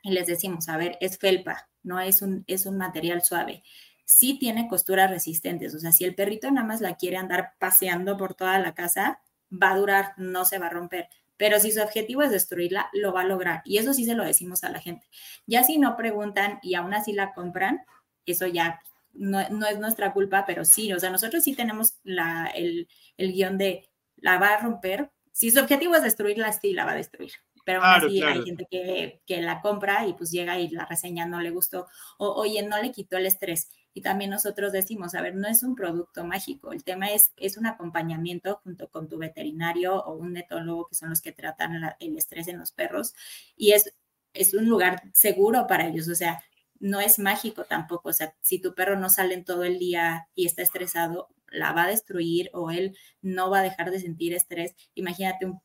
[0.02, 3.62] Y les decimos, a ver, es felpa, no es un, es un material suave.
[4.04, 8.18] Sí tiene costuras resistentes, o sea, si el perrito nada más la quiere andar paseando
[8.18, 11.08] por toda la casa, va a durar, no se va a romper.
[11.36, 13.62] Pero si su objetivo es destruirla, lo va a lograr.
[13.64, 15.06] Y eso sí se lo decimos a la gente.
[15.46, 17.80] Ya si no preguntan y aún así la compran,
[18.24, 18.80] eso ya
[19.12, 23.58] no, es nuestra culpa, pero sí, o sea, nosotros sí tenemos la, el, el guion
[23.58, 25.10] de la va a romper.
[25.32, 27.32] Si su objetivo es destruirla, sí la va a destruir
[27.66, 31.26] pero aún así hay gente que, que, la compra y pues llega y la reseña
[31.26, 33.70] no le gustó, o oye, no le quitó el estrés.
[33.96, 37.56] Y también nosotros decimos, a ver, no es un producto mágico, el tema es, es
[37.56, 42.18] un acompañamiento junto con tu veterinario o un netólogo, que son los que tratan el
[42.18, 43.14] estrés en los perros,
[43.56, 43.94] y es,
[44.34, 46.42] es un lugar seguro para ellos, o sea,
[46.78, 50.28] no es mágico tampoco, o sea, si tu perro no sale en todo el día
[50.34, 54.34] y está estresado, la va a destruir o él no va a dejar de sentir
[54.34, 54.74] estrés.
[54.94, 55.60] Imagínate un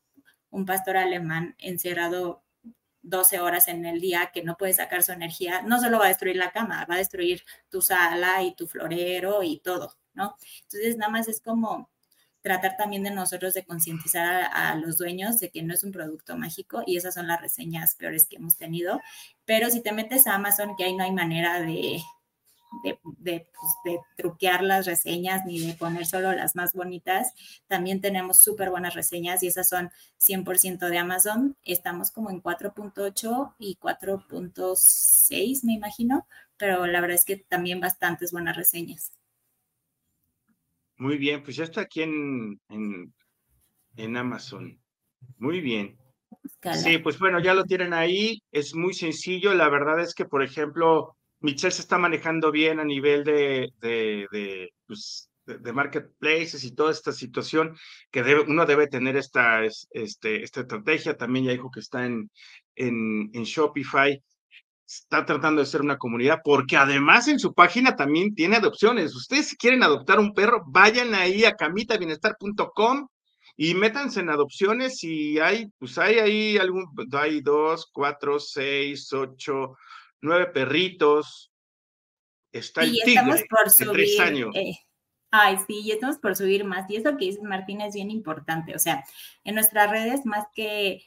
[0.52, 2.44] un pastor alemán encerrado
[3.12, 6.08] 12 horas en el día que no puede sacar su energía, no solo va a
[6.08, 10.36] destruir la cama, va a destruir tu sala y tu florero y todo, ¿no?
[10.62, 11.90] Entonces, nada más es como
[12.40, 16.36] tratar también de nosotros de concientizar a, los dueños de que no es un producto
[16.36, 19.00] mágico y esas son las reseñas peores que hemos tenido.
[19.44, 22.00] Pero si te metes a Amazon, que ahí no hay manera de,
[22.82, 27.32] de, de, pues, de, truquear las reseñas ni de poner solo las más bonitas.
[27.66, 31.56] También tenemos súper buenas reseñas y esas son 100% de Amazon.
[31.64, 38.32] Estamos como en 4.8 y 4.6, me imagino, pero la verdad es que también bastantes
[38.32, 39.12] buenas reseñas.
[40.96, 43.12] Muy bien, pues ya está aquí en, en,
[43.96, 44.80] en Amazon.
[45.38, 45.98] Muy bien.
[46.74, 48.42] Sí, pues bueno, ya lo tienen ahí.
[48.52, 49.54] Es muy sencillo.
[49.54, 54.70] La verdad es que, por ejemplo, Michelle se está manejando bien a nivel de, de,
[54.86, 57.76] pues, de, marketplaces y toda esta situación
[58.10, 61.16] que uno debe tener esta, este, esta estrategia.
[61.16, 62.30] También ya dijo que está en,
[62.76, 64.22] en, en Shopify
[64.86, 69.14] está tratando de ser una comunidad, porque además en su página también tiene adopciones.
[69.14, 73.08] Ustedes si quieren adoptar un perro, vayan ahí a camitabienestar.com
[73.56, 79.76] y métanse en adopciones y hay, pues hay ahí algún, hay dos, cuatro, seis, ocho,
[80.22, 81.52] nueve perritos.
[82.52, 84.54] Está el tigre por subir, de tres años.
[84.54, 84.78] Eh,
[85.30, 86.88] ay, sí, y estamos por subir más.
[86.90, 88.74] Y eso que dice Martín es bien importante.
[88.74, 89.04] O sea,
[89.44, 91.02] en nuestras redes, más que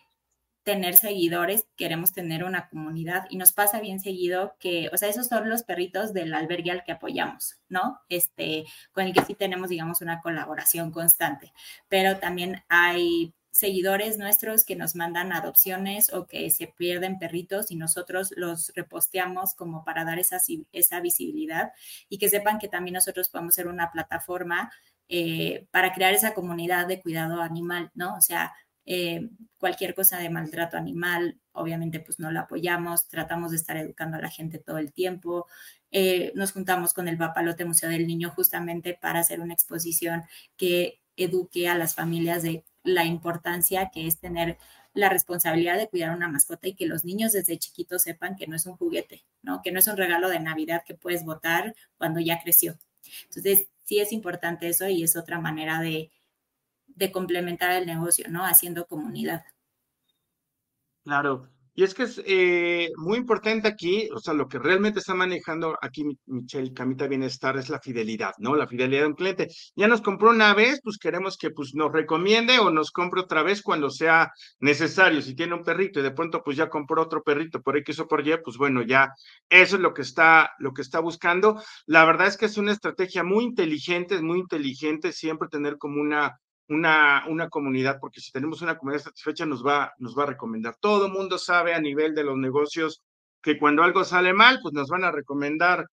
[0.63, 5.27] tener seguidores, queremos tener una comunidad y nos pasa bien seguido que, o sea, esos
[5.27, 7.99] son los perritos del albergue al que apoyamos, ¿no?
[8.09, 11.53] Este, con el que sí tenemos, digamos, una colaboración constante,
[11.87, 17.77] pero también hay seguidores nuestros que nos mandan adopciones o que se pierden perritos y
[17.77, 20.41] nosotros los reposteamos como para dar esa,
[20.73, 21.71] esa visibilidad
[22.09, 24.73] y que sepan que también nosotros podemos ser una plataforma
[25.07, 28.17] eh, para crear esa comunidad de cuidado animal, ¿no?
[28.17, 28.53] O sea,
[28.85, 34.17] eh, cualquier cosa de maltrato animal, obviamente pues no lo apoyamos, tratamos de estar educando
[34.17, 35.47] a la gente todo el tiempo.
[35.91, 40.23] Eh, nos juntamos con el Papalote Museo del Niño justamente para hacer una exposición
[40.57, 44.57] que eduque a las familias de la importancia que es tener
[44.93, 48.55] la responsabilidad de cuidar una mascota y que los niños desde chiquitos sepan que no
[48.55, 49.61] es un juguete, ¿no?
[49.61, 52.77] Que no es un regalo de Navidad que puedes votar cuando ya creció.
[53.23, 56.11] Entonces, sí es importante eso y es otra manera de,
[56.87, 58.45] de complementar el negocio, ¿no?
[58.45, 59.43] Haciendo comunidad.
[61.03, 61.49] Claro.
[61.77, 65.77] Y es que es eh, muy importante aquí, o sea, lo que realmente está manejando
[65.81, 68.55] aquí Michelle Camita Bienestar es la fidelidad, ¿no?
[68.55, 69.49] La fidelidad de un cliente.
[69.75, 73.43] Ya nos compró una vez, pues queremos que pues nos recomiende o nos compre otra
[73.43, 75.21] vez cuando sea necesario.
[75.21, 78.07] Si tiene un perrito y de pronto pues ya compró otro perrito por X o
[78.07, 79.09] por Y, pues bueno, ya
[79.49, 81.61] eso es lo que está, lo que está buscando.
[81.87, 85.99] La verdad es que es una estrategia muy inteligente, es muy inteligente siempre tener como
[86.01, 90.27] una una, una comunidad, porque si tenemos una comunidad satisfecha nos va, nos va a
[90.27, 90.75] recomendar.
[90.79, 93.03] Todo mundo sabe a nivel de los negocios
[93.41, 95.85] que cuando algo sale mal, pues nos van a recomendar,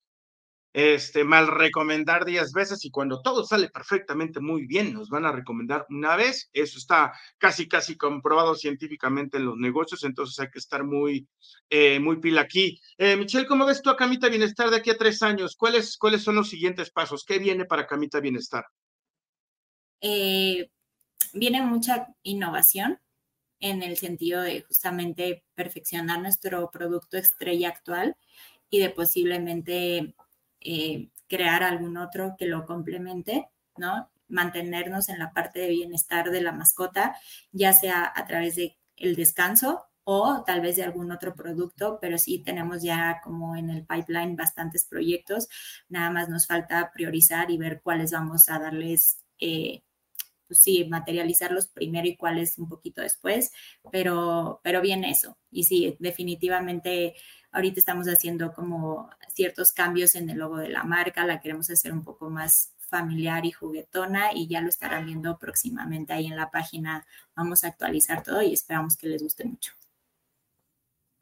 [0.73, 5.33] este, mal recomendar diez veces y cuando todo sale perfectamente muy bien, nos van a
[5.33, 6.49] recomendar una vez.
[6.55, 11.29] Eso está casi, casi comprobado científicamente en los negocios, entonces hay que estar muy,
[11.69, 12.81] eh, muy pila aquí.
[12.97, 15.55] Eh, Michelle, ¿cómo ves tú a Camita Bienestar de aquí a tres años?
[15.55, 17.25] ¿Cuáles, ¿Cuáles son los siguientes pasos?
[17.27, 18.65] ¿Qué viene para Camita Bienestar?
[20.03, 20.71] Eh,
[21.33, 23.01] viene mucha innovación
[23.61, 28.17] en el sentido de justamente perfeccionar nuestro producto estrella actual
[28.69, 30.15] y de posiblemente
[30.61, 34.11] eh, crear algún otro que lo complemente, ¿no?
[34.29, 37.17] mantenernos en la parte de bienestar de la mascota,
[37.53, 42.19] ya sea a través de el descanso o tal vez de algún otro producto, pero
[42.19, 45.49] sí tenemos ya como en el pipeline bastantes proyectos,
[45.89, 49.83] nada más nos falta priorizar y ver cuáles vamos a darles, eh,
[50.53, 53.53] pues sí, materializarlos primero y cuáles un poquito después,
[53.91, 55.39] pero, pero bien eso.
[55.51, 57.15] Y sí, definitivamente
[57.53, 61.91] ahorita estamos haciendo como ciertos cambios en el logo de la marca, la queremos hacer
[61.95, 66.51] un poco más familiar y juguetona y ya lo estarán viendo próximamente ahí en la
[66.51, 67.07] página.
[67.35, 69.73] Vamos a actualizar todo y esperamos que les guste mucho.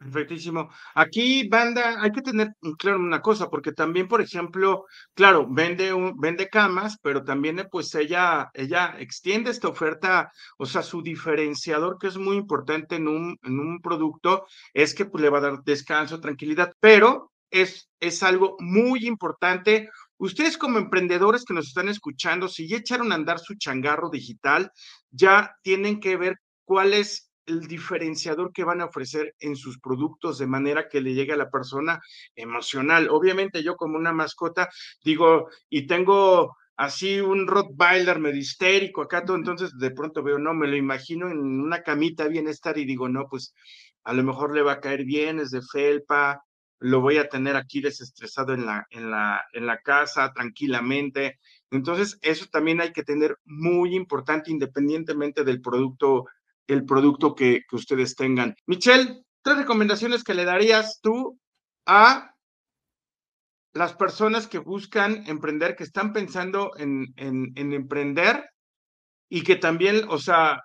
[0.00, 0.70] Perfectísimo.
[0.94, 2.48] Aquí, banda, hay que tener
[2.78, 7.94] claro una cosa, porque también, por ejemplo, claro, vende vende camas, pero también, eh, pues,
[7.94, 13.36] ella, ella extiende esta oferta, o sea, su diferenciador, que es muy importante en un,
[13.42, 18.22] en un producto, es que pues, le va a dar descanso, tranquilidad, pero es, es
[18.22, 19.90] algo muy importante.
[20.16, 24.72] Ustedes como emprendedores que nos están escuchando, si ya echaron a andar su changarro digital,
[25.10, 30.38] ya tienen que ver cuál es el diferenciador que van a ofrecer en sus productos
[30.38, 32.00] de manera que le llegue a la persona
[32.34, 33.08] emocional.
[33.10, 34.68] Obviamente yo como una mascota
[35.04, 40.54] digo, y tengo así un Rottweiler medio histérico acá, todo, entonces de pronto veo, no,
[40.54, 43.54] me lo imagino en una camita bienestar y digo, no, pues
[44.04, 46.42] a lo mejor le va a caer bien, es de felpa,
[46.80, 51.38] lo voy a tener aquí desestresado en la, en la, en la casa tranquilamente.
[51.70, 56.24] Entonces, eso también hay que tener muy importante independientemente del producto
[56.72, 58.54] el producto que, ustedes tengan.
[58.66, 61.38] Michelle, tres recomendaciones que le darías tú
[61.86, 62.34] a
[63.72, 68.50] las personas que buscan emprender, que están pensando en, en, emprender
[69.28, 70.60] y que también, o sea,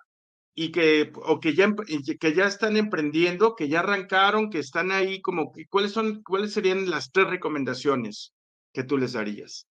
[0.54, 1.72] y que, o que ya,
[2.18, 6.90] que ya están emprendiendo, que ya arrancaron, que están ahí, como, ¿cuáles son, cuáles serían
[6.90, 8.32] las tres recomendaciones
[8.72, 9.66] que tú les darías?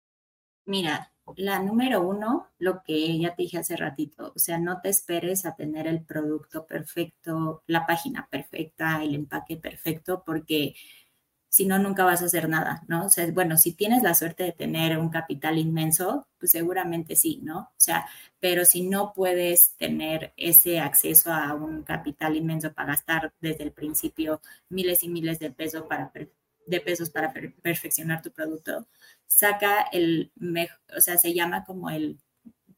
[0.65, 4.89] Mira, la número uno, lo que ya te dije hace ratito, o sea, no te
[4.89, 10.75] esperes a tener el producto perfecto, la página perfecta, el empaque perfecto, porque
[11.49, 13.05] si no, nunca vas a hacer nada, ¿no?
[13.05, 17.39] O sea, bueno, si tienes la suerte de tener un capital inmenso, pues seguramente sí,
[17.43, 17.59] ¿no?
[17.59, 18.05] O sea,
[18.41, 23.71] pero si no puedes tener ese acceso a un capital inmenso para gastar desde el
[23.71, 26.11] principio miles y miles de pesos para
[26.67, 28.87] de pesos para perfeccionar tu producto,
[29.27, 30.31] saca el,
[30.95, 32.19] o sea, se llama como el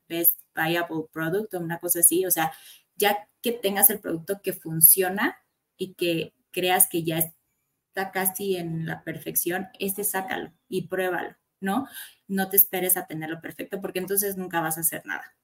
[0.07, 2.51] best viable product o una cosa así, o sea,
[2.95, 5.37] ya que tengas el producto que funciona
[5.77, 11.87] y que creas que ya está casi en la perfección, este sácalo y pruébalo, ¿no?
[12.27, 15.35] No te esperes a tenerlo perfecto porque entonces nunca vas a hacer nada.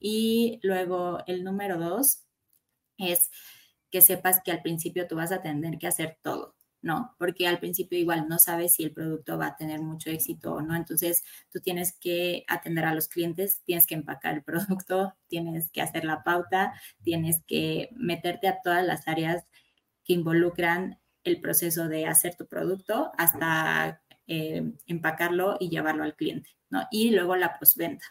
[0.00, 2.24] Y luego el número dos
[2.98, 3.30] es
[3.90, 6.55] que sepas que al principio tú vas a tener que hacer todo.
[6.86, 7.16] ¿No?
[7.18, 10.62] Porque al principio igual no sabes si el producto va a tener mucho éxito o
[10.62, 10.76] no.
[10.76, 15.82] Entonces tú tienes que atender a los clientes, tienes que empacar el producto, tienes que
[15.82, 19.44] hacer la pauta, tienes que meterte a todas las áreas
[20.04, 26.50] que involucran el proceso de hacer tu producto hasta eh, empacarlo y llevarlo al cliente,
[26.70, 26.86] ¿no?
[26.92, 28.06] Y luego la postventa,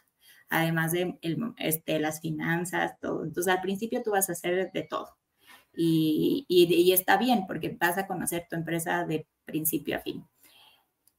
[0.50, 1.18] además de
[1.60, 3.24] este, las finanzas, todo.
[3.24, 5.16] Entonces al principio tú vas a hacer de todo
[5.76, 10.26] y, está bien porque vas a conocer tu empresa de principio a fin.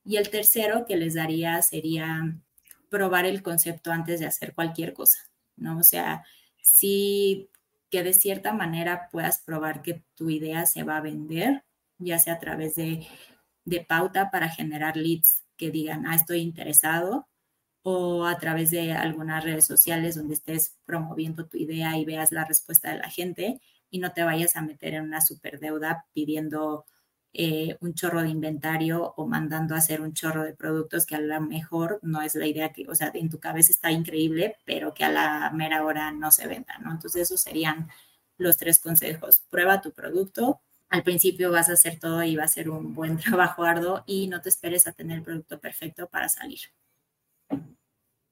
[0.04, 2.38] Y el tercero que les daría sería
[2.88, 5.18] probar el concepto antes de hacer cualquier cosa,
[5.56, 5.78] ¿no?
[5.78, 6.24] O sea,
[6.62, 7.50] sí
[7.90, 11.64] que de cierta manera puedas probar que tu idea se va a vender,
[11.98, 13.06] ya sea a través de,
[13.64, 17.28] de pauta para generar leads que digan, ah, estoy interesado,
[17.82, 22.44] o a través de algunas redes sociales donde estés promoviendo tu idea y veas la
[22.44, 23.60] respuesta de la gente
[23.90, 26.84] y no te vayas a meter en una superdeuda pidiendo
[27.38, 31.20] eh, un chorro de inventario o mandando a hacer un chorro de productos que a
[31.20, 34.94] lo mejor no es la idea que, o sea, en tu cabeza está increíble, pero
[34.94, 36.92] que a la mera hora no se venda, ¿no?
[36.92, 37.90] Entonces esos serían
[38.38, 39.44] los tres consejos.
[39.50, 40.60] Prueba tu producto.
[40.88, 44.28] Al principio vas a hacer todo y va a ser un buen trabajo arduo y
[44.28, 46.60] no te esperes a tener el producto perfecto para salir.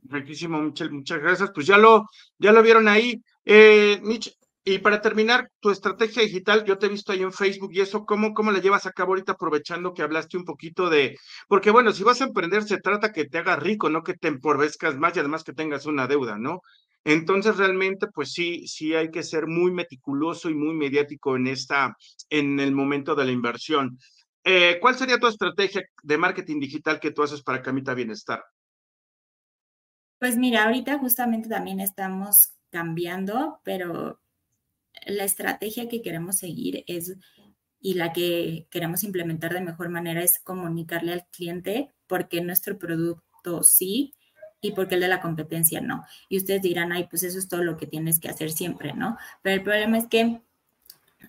[0.04, 1.50] Riquísimo, muchas, muchas gracias.
[1.54, 3.22] Pues ya lo, ya lo vieron ahí.
[3.44, 4.34] Eh, Mitch,
[4.64, 8.06] y para terminar, tu estrategia digital, yo te he visto ahí en Facebook y eso,
[8.06, 11.92] ¿cómo, ¿cómo la llevas a cabo ahorita aprovechando que hablaste un poquito de, porque bueno,
[11.92, 15.14] si vas a emprender se trata que te hagas rico, no que te empobrezcas más
[15.14, 16.62] y además que tengas una deuda, ¿no?
[17.04, 21.94] Entonces realmente, pues sí, sí hay que ser muy meticuloso y muy mediático en esta,
[22.30, 23.98] en el momento de la inversión.
[24.42, 28.42] Eh, ¿Cuál sería tu estrategia de marketing digital que tú haces para Camita Bienestar?
[30.18, 34.20] Pues mira, ahorita justamente también estamos cambiando, pero
[35.06, 37.16] la estrategia que queremos seguir es
[37.80, 42.78] y la que queremos implementar de mejor manera es comunicarle al cliente por qué nuestro
[42.78, 44.14] producto sí
[44.62, 46.04] y porque el de la competencia no.
[46.30, 49.18] Y ustedes dirán, ay, pues eso es todo lo que tienes que hacer siempre, ¿no?
[49.42, 50.40] Pero el problema es que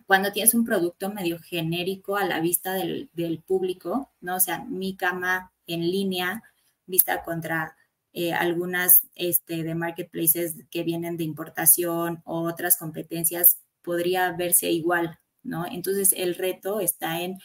[0.06, 3.10] cuando tienes un producto medio genérico a la vista del,
[3.46, 4.38] público, ¿no?
[4.38, 6.44] O sea, mi cama en línea,
[6.86, 7.76] vista contra
[8.14, 15.20] eh, algunas este, de marketplaces que vienen de importación o otras competencias, podría verse igual,
[15.44, 15.66] ¿no?
[15.68, 17.38] Entonces, el reto está en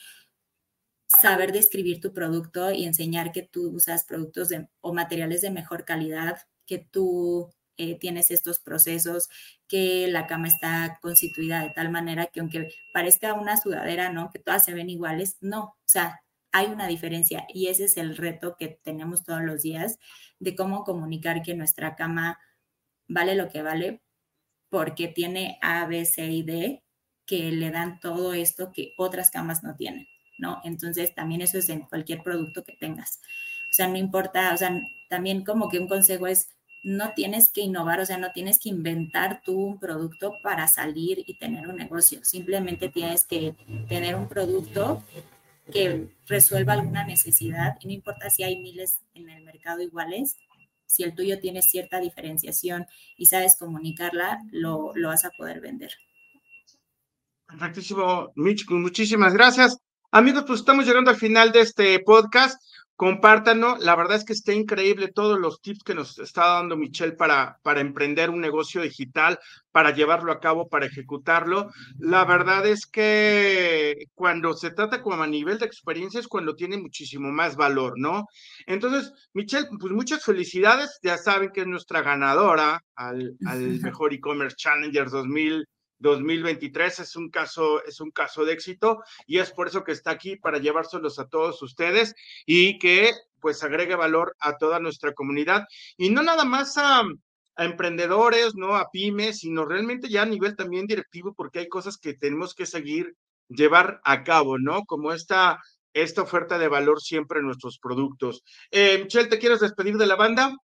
[1.06, 6.38] saber describir tu producto y enseñar que tú usas productos o materiales de mejor calidad,
[6.66, 9.28] que tú eh, tienes estos procesos,
[9.66, 14.30] que la cama está constituida de tal manera que aunque parezca una sudadera, ¿no?
[14.30, 16.22] Que todas se ven iguales, no, o sea,
[16.52, 19.98] hay una diferencia y ese es el reto que tenemos todos los días
[20.40, 22.38] de cómo comunicar que nuestra cama
[23.08, 24.02] vale lo que vale
[24.70, 26.82] porque tiene A, B, C y D
[27.26, 30.08] que le dan todo esto que otras camas no tienen.
[30.40, 30.60] ¿no?
[30.64, 33.20] Entonces, también eso es en cualquier producto que tengas.
[33.70, 36.48] O sea, no importa, o sea, también como que un consejo es,
[36.82, 41.22] no tienes que innovar, o sea, no tienes que inventar tú un producto para salir
[41.26, 42.24] y tener un negocio.
[42.24, 43.54] Simplemente tienes que
[43.88, 45.04] tener un producto
[45.70, 50.36] que resuelva alguna necesidad y no importa si hay miles en el mercado iguales,
[50.90, 52.84] si el tuyo tiene cierta diferenciación
[53.16, 55.92] y sabes comunicarla, lo, lo vas a poder vender.
[57.46, 59.78] Perfectísimo, Mitch, muchísimas gracias.
[60.10, 62.60] Amigos, pues estamos llegando al final de este podcast.
[63.00, 63.78] Compártanlo.
[63.78, 67.58] La verdad es que está increíble todos los tips que nos está dando Michelle para,
[67.62, 69.38] para emprender un negocio digital,
[69.72, 71.70] para llevarlo a cabo, para ejecutarlo.
[71.98, 76.76] La verdad es que cuando se trata como a nivel de experiencia es cuando tiene
[76.76, 78.26] muchísimo más valor, ¿no?
[78.66, 80.98] Entonces, Michelle, pues muchas felicidades.
[81.02, 85.66] Ya saben que es nuestra ganadora al, al mejor e-commerce Challenger 2000.
[86.00, 90.10] 2023 es un caso, es un caso de éxito y es por eso que está
[90.10, 92.14] aquí para llevárselos a todos ustedes
[92.46, 97.02] y que pues agregue valor a toda nuestra comunidad y no nada más a,
[97.56, 102.14] emprendedores, no a pymes, sino realmente ya a nivel también directivo porque hay cosas que
[102.14, 103.14] tenemos que seguir
[103.48, 104.84] llevar a cabo, ¿no?
[104.84, 105.60] Como esta,
[105.92, 108.42] esta oferta de valor siempre en nuestros productos.
[108.70, 110.56] Eh, Michelle, ¿te quieres despedir de la banda?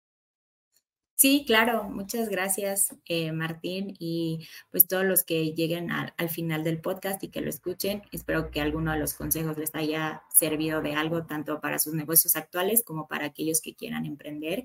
[1.17, 6.81] Sí, claro, muchas gracias, eh, Martín, y pues todos los que lleguen al, final del
[6.81, 10.95] podcast y que lo escuchen, espero que alguno de los consejos les haya servido de
[10.95, 14.65] algo, tanto para sus negocios actuales como para aquellos que quieran emprender.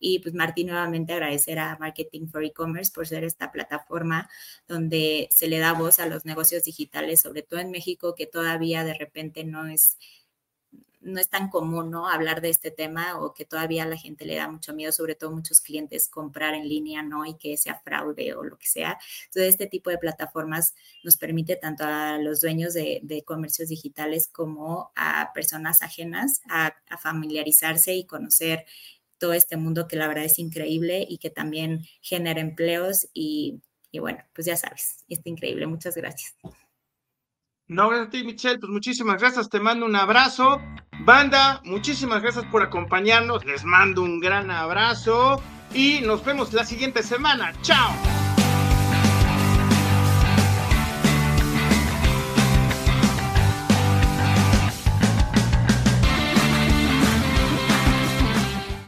[0.00, 4.28] Y pues Martín, nuevamente agradecer a Marketing for E-Commerce por ser esta plataforma
[4.66, 8.84] donde se le da voz a los negocios digitales, sobre todo en México, que todavía
[8.84, 9.98] de repente no es
[11.04, 12.08] no es tan común, ¿no?
[12.08, 15.14] Hablar de este tema o que todavía a la gente le da mucho miedo, sobre
[15.14, 17.26] todo muchos clientes comprar en línea, ¿no?
[17.26, 18.98] Y que sea fraude o lo que sea.
[19.26, 24.92] Entonces, este tipo de plataformas nos permite tanto a los dueños de, comercios digitales como
[24.96, 28.64] a personas ajenas a, familiarizarse y conocer
[29.18, 33.98] todo este mundo que la verdad es increíble y que también genera empleos y, y
[33.98, 35.66] bueno, pues ya sabes, está increíble.
[35.66, 36.34] Muchas gracias.
[37.66, 38.58] No, gracias a ti, Michelle.
[38.58, 39.48] Pues muchísimas gracias.
[39.48, 40.60] Te mando un abrazo.
[41.04, 43.44] Banda, muchísimas gracias por acompañarnos.
[43.44, 45.42] Les mando un gran abrazo
[45.74, 47.52] y nos vemos la siguiente semana.
[47.60, 47.92] Chao.